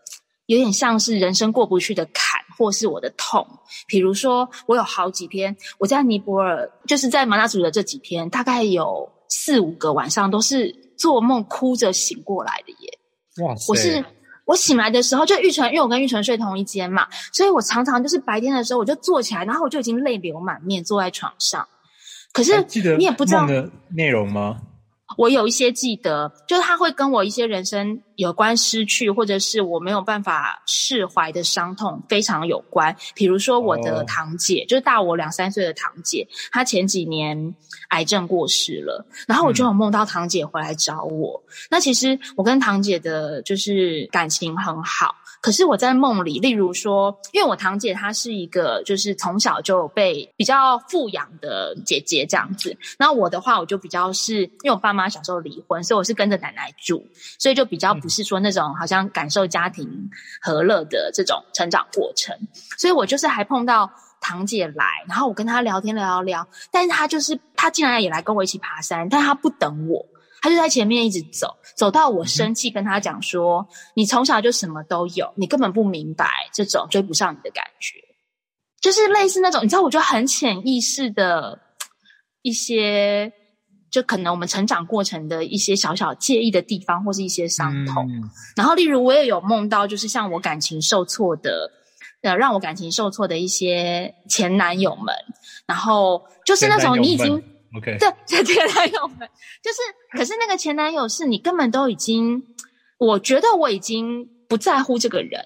[0.45, 3.45] 有点像是人生过不去的坎，或是我的痛。
[3.87, 10.78] 比如说，我有好几天我在尼泊尔，就是在马纳祖的这几天，大概有四五个晚上都是。
[10.99, 12.99] 做梦哭着醒过来的耶！
[13.43, 13.71] 哇塞！
[13.71, 14.05] 我是
[14.45, 21.67] 我醒来的时候，就玉纯，因为我跟玉纯睡同一间嘛，所以我常常就是白天的时候我就坐起来，然后我就已经泪流满面坐在床上。
[22.33, 22.63] 可是
[22.97, 24.59] 你也不知道的内容吗？
[25.17, 32.95] 我有一些记得，就是他会跟我一些人生有关失去，或者是我没有办法释怀的伤痛非常有关。
[33.15, 37.55] 比如说我的堂姐，哦、就是大我两三岁的堂姐，她前几年
[37.89, 41.41] 癌症过世了，然后我就有梦到堂姐回来找我。
[41.47, 45.15] 嗯、那其实我跟堂姐的就是感情很好。
[45.41, 57.05] 可是我在梦里，例如说，因为我堂姐她是一个就是从小就被比较富养的姐姐这样子，那我的话我就比较是因为我爸妈小时候离婚，所以我是跟着奶奶住，
[57.37, 60.09] 所以就比较不是说那种好像感受家庭
[60.41, 62.37] 和乐的这种成长过程，
[62.77, 70.05] 所以我就是还碰到堂姐来，然后我跟她聊天聊聊聊，但是她就是她竟然也来跟我一起爬山，但她不等我。
[70.41, 77.99] 他就在前面一直走，走到我生气，跟他讲说：“嗯、你从小就什么都有，你根本不明白这种追不上你的感觉，
[78.81, 81.59] 就是类似那种，你知道，我就很潜意识的
[82.41, 83.31] 一些，
[83.91, 88.07] 就可能我们成长过程的一些小小介意的地方，或是一些伤痛。
[88.09, 91.69] 嗯、然后，例如我也有梦到，就是像我感情受挫的，
[92.21, 95.13] 呃，让我感情受挫的一些前男友们，
[95.65, 97.43] 然后就是那种你已经。”
[97.77, 99.29] OK，对，这前男友们
[99.61, 99.77] 就是，
[100.17, 102.43] 可是那个前男友是你根本都已经，
[102.97, 105.45] 我觉得我已经不在乎这个人，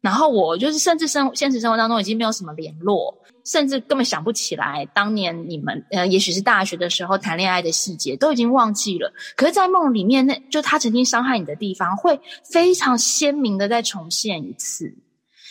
[0.00, 3.12] 然后我就是甚至生现实生活当中已经没有什么联络，
[3.44, 14.86] 甚至根本想不起来当年你们呃，也许是大学的时候谈恋爱的细节都已经忘记了，可是，在梦里面那就他曾经伤害你的地方会非常鲜明的再重现一次，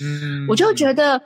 [0.02, 1.22] 嗯，我就觉得。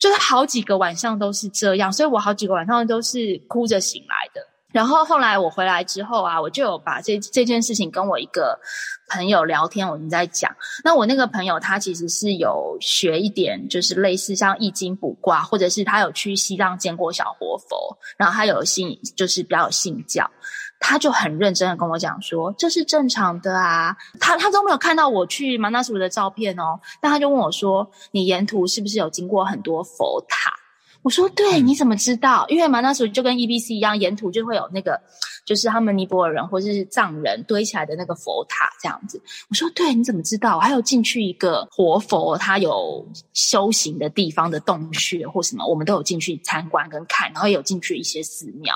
[0.00, 4.44] 就是好几个晚上都是这样，所以我好几个晚上都是哭着醒来的。
[4.72, 8.56] 然后后来我回来之后啊，我就有把这这件事情跟我一个
[9.08, 10.50] 朋友聊天，我们在讲。
[10.84, 20.30] 那我那个朋友他其实是有学一点，就是类似像易经卜卦，或者是他有去西藏见过小活佛，然后他有信，就是比较有信教。
[20.80, 23.96] 他就很认真的跟我讲说，这是正常的啊。
[24.18, 30.50] 他他都没有看到我去马纳斯的照片哦，但他就问我说，你沿途是不是有经过很多佛塔？
[31.02, 32.46] 我说对，你怎么知道？
[32.48, 35.00] 因为马纳斯就跟 EBC 一样，沿途就会有那个，
[35.46, 39.18] 就是他们尼泊尔人或者是藏人堆起来的那个佛塔这样子。
[39.48, 40.56] 我说对，你怎么知道？
[40.56, 48.74] 我还有进去一个活佛，他有修行的地方的洞穴或什么，我们都有进去参观跟看，然后也有进去一些寺庙。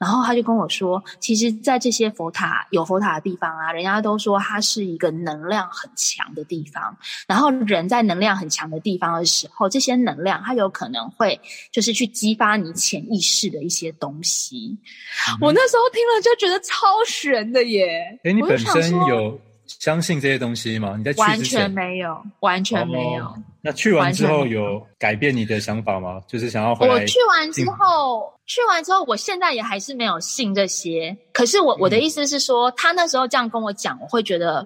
[0.00, 6.96] 然后他就跟我说，其实，在这些佛塔有佛塔的地方啊，人家都说它是一个能量很强的地方。
[7.28, 11.38] 然后人在能量很强的地方的时候，这些能量它有可能会
[11.70, 14.78] 就是去激发你潜意识的一些东西。
[15.28, 18.18] 嗯、我那时候听了就觉得超神的耶！
[18.24, 19.38] 诶，你本身有
[19.80, 20.94] 相信这些东西吗？
[20.96, 23.24] 你在完全没有，完全没有。
[23.24, 26.20] 哦、那去完之后有改变你的想法吗？
[26.28, 26.94] 就是想要回来。
[26.94, 31.16] 我去完之后，去完之后，我现在也还是没有信这些。
[31.32, 34.58] 可是我我的意思是说，嗯、他那时候这样跟我讲，我会觉得，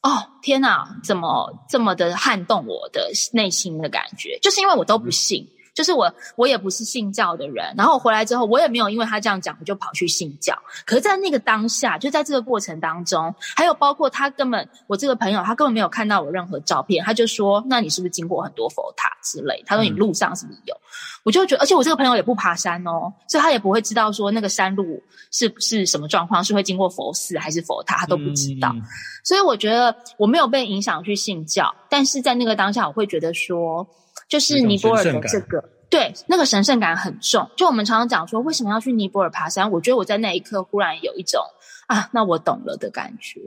[0.00, 0.10] 哦，
[0.42, 4.38] 天哪，怎么这么的撼动我的内心的感觉？
[4.40, 5.44] 就是因为我都不信。
[5.44, 7.74] 嗯就是我，我也不是信教的人。
[7.76, 10.56] 然后我回来之后，我也没有因为他这样讲，我就跑去信教。
[10.84, 28.70] 可是，在那个当下，就在这个过程当中，还有包括他根本，我这个朋友他根本没有看到我任何照片，他就说：“那你是不是经过很多佛塔之类？”他说：“你路上是不是有？”嗯、我就觉得，而且我这个朋友也不爬山哦，所以他也不会知道说那个山路是不是什么状况，是会经过佛寺还是佛塔，他都不知道。
[28.74, 28.82] 嗯、
[29.24, 33.86] 所以我觉得我没有被影响去信教，但是在那个当下，我会觉得说。
[34.28, 37.50] 就是尼泊尔的这个，对，那个神圣感很重。
[37.56, 39.70] 就我们常常讲说，为什么要去尼泊尔爬山？
[39.70, 41.40] 我觉得我在那一刻忽然有一种
[41.86, 43.40] 啊，那我懂了的感觉。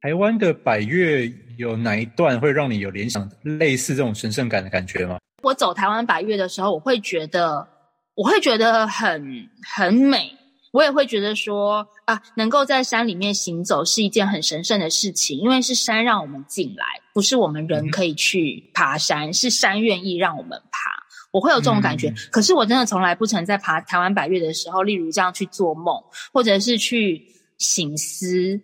[0.00, 5.18] 台湾的百越有哪一段会让你有联想类似这种神圣感的感觉吗？
[5.42, 7.66] 我走台湾百越的时候，我会觉得，
[8.14, 10.37] 我会觉得很很美。
[10.72, 20.90] 我也会觉得说啊，能够在山里面行走是一件很神圣的事情，因为是山让我们进来，不是我们人可以去爬山，嗯、是山愿意让我们爬。
[21.30, 26.02] 我会有这种感觉，嗯、可是我真的从来不曾在爬台湾百越的时候，例如这样去做梦，
[26.32, 27.22] 或者是去
[27.58, 28.60] 醒思。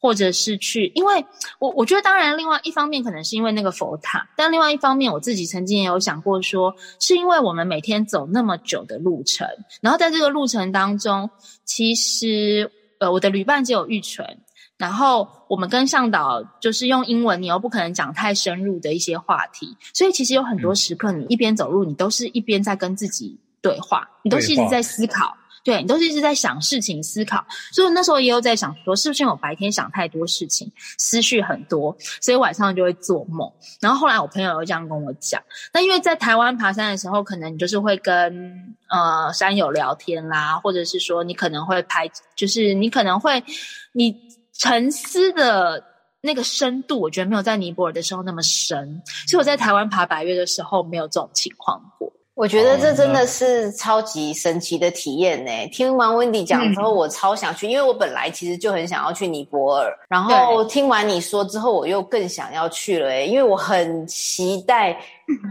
[0.00, 1.24] 或者是去，因为
[1.58, 9.46] 我我觉得，当然，另外一方面可能是因为那个佛塔，但另外一方面，我自己曾经也有想过说，是因为我们每天走那么久的路程，
[9.80, 11.28] 然后在这个路程当中，
[11.64, 12.70] 其实
[13.00, 14.38] 呃，我的旅伴只有玉纯，
[14.76, 25.36] 然后我们跟向导就是用英文，你又不可能讲太深入的一些话题，所以其实有很多时刻，你一边走路，你都是一边在跟自己对话，你都是一直在思考。
[25.68, 33.52] 对，你都是一直在想事情、思考，所以那时候也有在想说，是不是我白天想太多事情，思绪很多，所以晚上就会做梦。
[33.78, 35.42] 然后后来我朋友又这样跟我讲，
[35.74, 43.44] 那因为在台湾爬山的时候，可能你就是会跟呃山友聊天啦，或者是说你可能会拍，就是你可能会
[43.92, 44.16] 你
[44.54, 45.84] 沉思的
[46.22, 52.10] 那个深度，我觉得没有在尼泊尔的时候那么深，所以我在台湾爬百岳的时候没有这种情况过。
[52.38, 55.68] 我觉得这真的是超级神奇的体验呢、欸！
[55.72, 59.92] 听完 Wendy 讲之后，我超想去，嗯、因为我本来其实就很想要去尼泊尔。
[60.08, 64.96] 然后听完你说之后，我又更想要去了、欸，因为我很期待，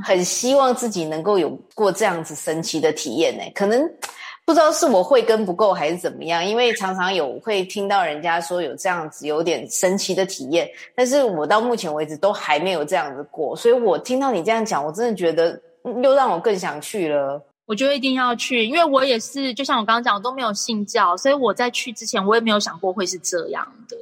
[0.01, 3.51] 很希望自己能够有过这样子神奇的体验呢、欸。
[3.53, 3.85] 可能
[4.45, 10.65] 不知道是我慧根不够还是怎么样，因为常常有会听到人家说有这样子有点神奇的体验，
[10.95, 13.53] 但是我到目前为止都还没有这样子过。
[13.57, 15.61] 所以我听到你这样讲，我真的觉得。
[16.03, 17.41] 又让我更想去了。
[17.65, 23.97] 我觉得一定要去，因为我也是，就像我刚刚讲，我都没有信教，所以我在去之前，我也没有想过会是这样的。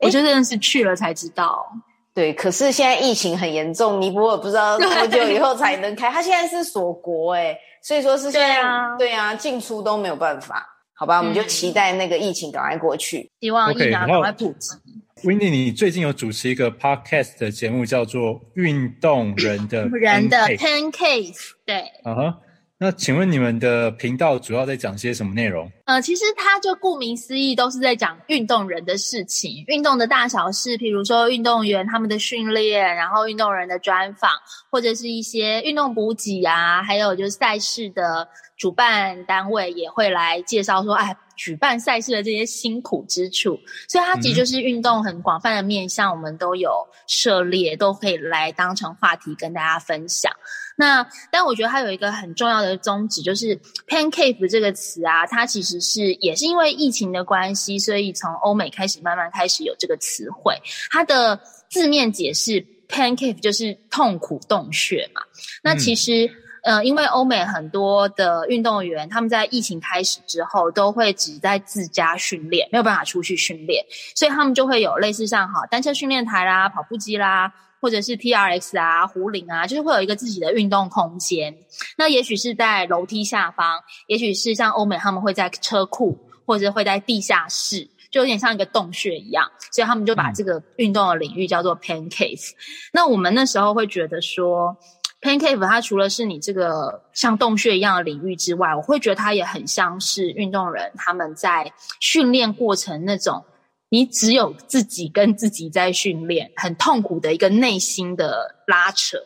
[0.00, 1.70] 欸、我觉得真的是去了才知道。
[2.14, 6.10] 对，可是现在疫情很严重，尼泊尔不知道多久以后才能开。
[6.10, 10.66] 他现在是锁国，哎，所以说是现在，对啊，对啊，进出都没有办法。
[10.94, 14.70] 好吧，我们就期待那个疫情赶快过去，嗯、希望疫苗赶快普及。
[15.22, 21.34] Windy，你最近有主持一个 podcast 的节目，叫做《运动人的人的 Pancake》，
[21.66, 22.30] 对，啊哈、uh。
[22.30, 22.36] Huh.
[22.82, 25.70] 那请问你们的频道主要在讲些什么内容？
[25.84, 34.30] 呃，其实它就顾名思义，都是在讲运动人的事情，运动的大小事，譬如说运动员他们的训练，然后运动人的专访，
[34.70, 38.26] 或者是一些运动补给啊，还有就是赛事的
[38.60, 41.16] 主办单位也会来介绍说，哎。
[41.36, 43.58] 举办赛事的这些辛苦之处，
[43.88, 46.70] 所以它其实就是运动很广泛的面向，我们都有
[47.06, 50.30] 涉猎，都可以来当成话题跟大家分享。
[50.76, 53.58] 那但我觉得它有一个很重要的宗旨，就是
[53.88, 60.54] “pancake” 这个词啊，它其实是也是因为疫情的关系，所以从欧美开始慢慢开始有这个词汇。
[60.90, 61.40] 它的
[61.70, 65.22] 字面解释 “pancake” 就是痛苦洞穴嘛。
[65.62, 66.30] 那其实。
[66.62, 73.84] 呃，因为欧美很多的运动员，他们在疫情开始之后，都会只在自家训练，没有办法出去训练，
[74.14, 77.50] 所以他们就会有类似像哈单车训练台啦、跑步机啦，
[77.80, 81.56] 或者是 P R X 啊、壶铃啊，就是会有一个自己的运动空间。
[81.96, 92.50] 那也许是在楼梯下方，也许是像欧美他们会在车库，或者会在地下室，就有点像一个洞穴一样，所以他们就把这个运动的领域叫做 Pancake。
[92.92, 94.76] 那我们那时候会觉得说。
[95.20, 103.44] Pancave，它除了是你这个像洞穴一样的领域之外，我会觉得它也很像是运动人他们在训练过程那种，
[103.90, 109.18] 你只有自己跟自己在训练，很痛苦的一个内心的拉扯。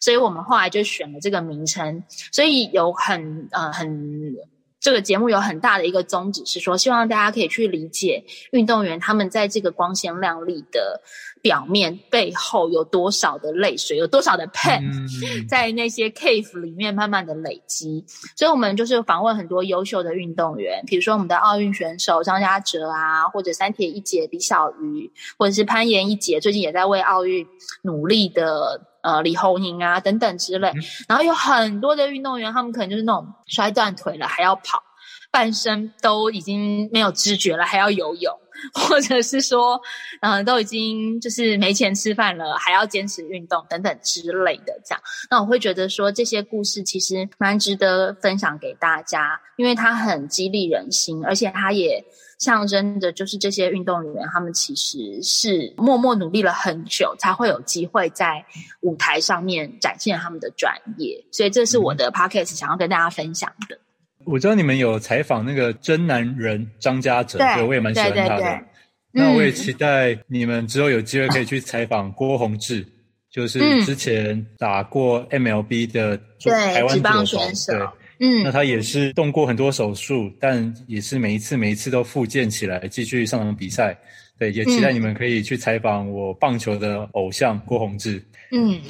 [0.00, 4.34] 所以我们后来就选了这个名称，所以有很呃很
[4.84, 8.22] 这个节目有很大的一个宗旨是说，希望大家可以去理解
[8.52, 11.00] 运动员他们在这个光鲜亮丽的。
[11.44, 14.80] 表面背后有多少的泪水，有多少的 pain，
[15.46, 18.02] 在那些 cave 里面慢慢的累积。
[18.34, 27.46] 所以，我们就是访问很多优秀的运动员，比如说我们的奥运选手张家哲啊，或者三铁一姐李小鱼，或者是攀岩一姐，最近也在为奥运
[27.82, 30.72] 努力的呃李红莹啊等等之类。
[31.06, 34.82] 然后有很多的运动员，他们可能就是那种摔断腿了还要跑，
[35.30, 38.34] 半身都已经没有知觉了还要游泳。
[38.72, 39.78] 或者是说，
[40.22, 52.02] 嗯、呃，都已经就是没钱吃饭了，还要坚持运动等等之类的，这样，那我会觉得说这些故事其实蛮值得分享给大家，因为它很激励人心，而且它也
[52.44, 58.44] 象征着就是这些运动员他们其实是默默努力了很久，才会有机会在
[58.82, 63.78] 舞台上面展现他们的专业，所以这是我的 podcast 想要跟大家分享的。
[64.26, 68.36] 我知道你们有采访那个真男人张家哲，对，我也蛮喜欢他的。
[68.36, 68.64] 对对对，
[69.12, 72.92] 那我也期待你们之后有机会可以去采访郭宏志，嗯、
[73.30, 77.72] 就是之前打过 MLB 的台湾左投手。
[77.72, 77.86] 对，
[78.20, 83.96] 嗯，那他也是动过很多手术，但也是每一次每一次都复健起来，继续上场比赛。
[84.38, 88.20] 对，也期待你们可以去采访我棒球的偶像郭泓志。
[88.50, 88.80] 嗯，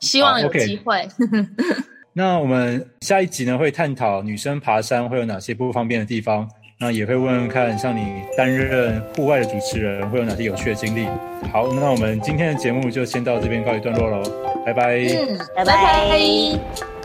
[0.00, 0.96] 希望有机会。
[0.96, 1.46] Okay
[2.14, 6.48] 那我们下一集呢，会探讨女生爬山会有哪些不方便的地方，
[6.80, 11.06] 那也会问问看，像你担任户外的主持人会有哪些有趣的经历。
[11.52, 14.22] 好，那我们今天的节目就先到这边告一段落喽，
[14.64, 14.96] 拜拜。
[14.96, 15.64] 嗯，拜拜。
[15.66, 16.95] 拜拜。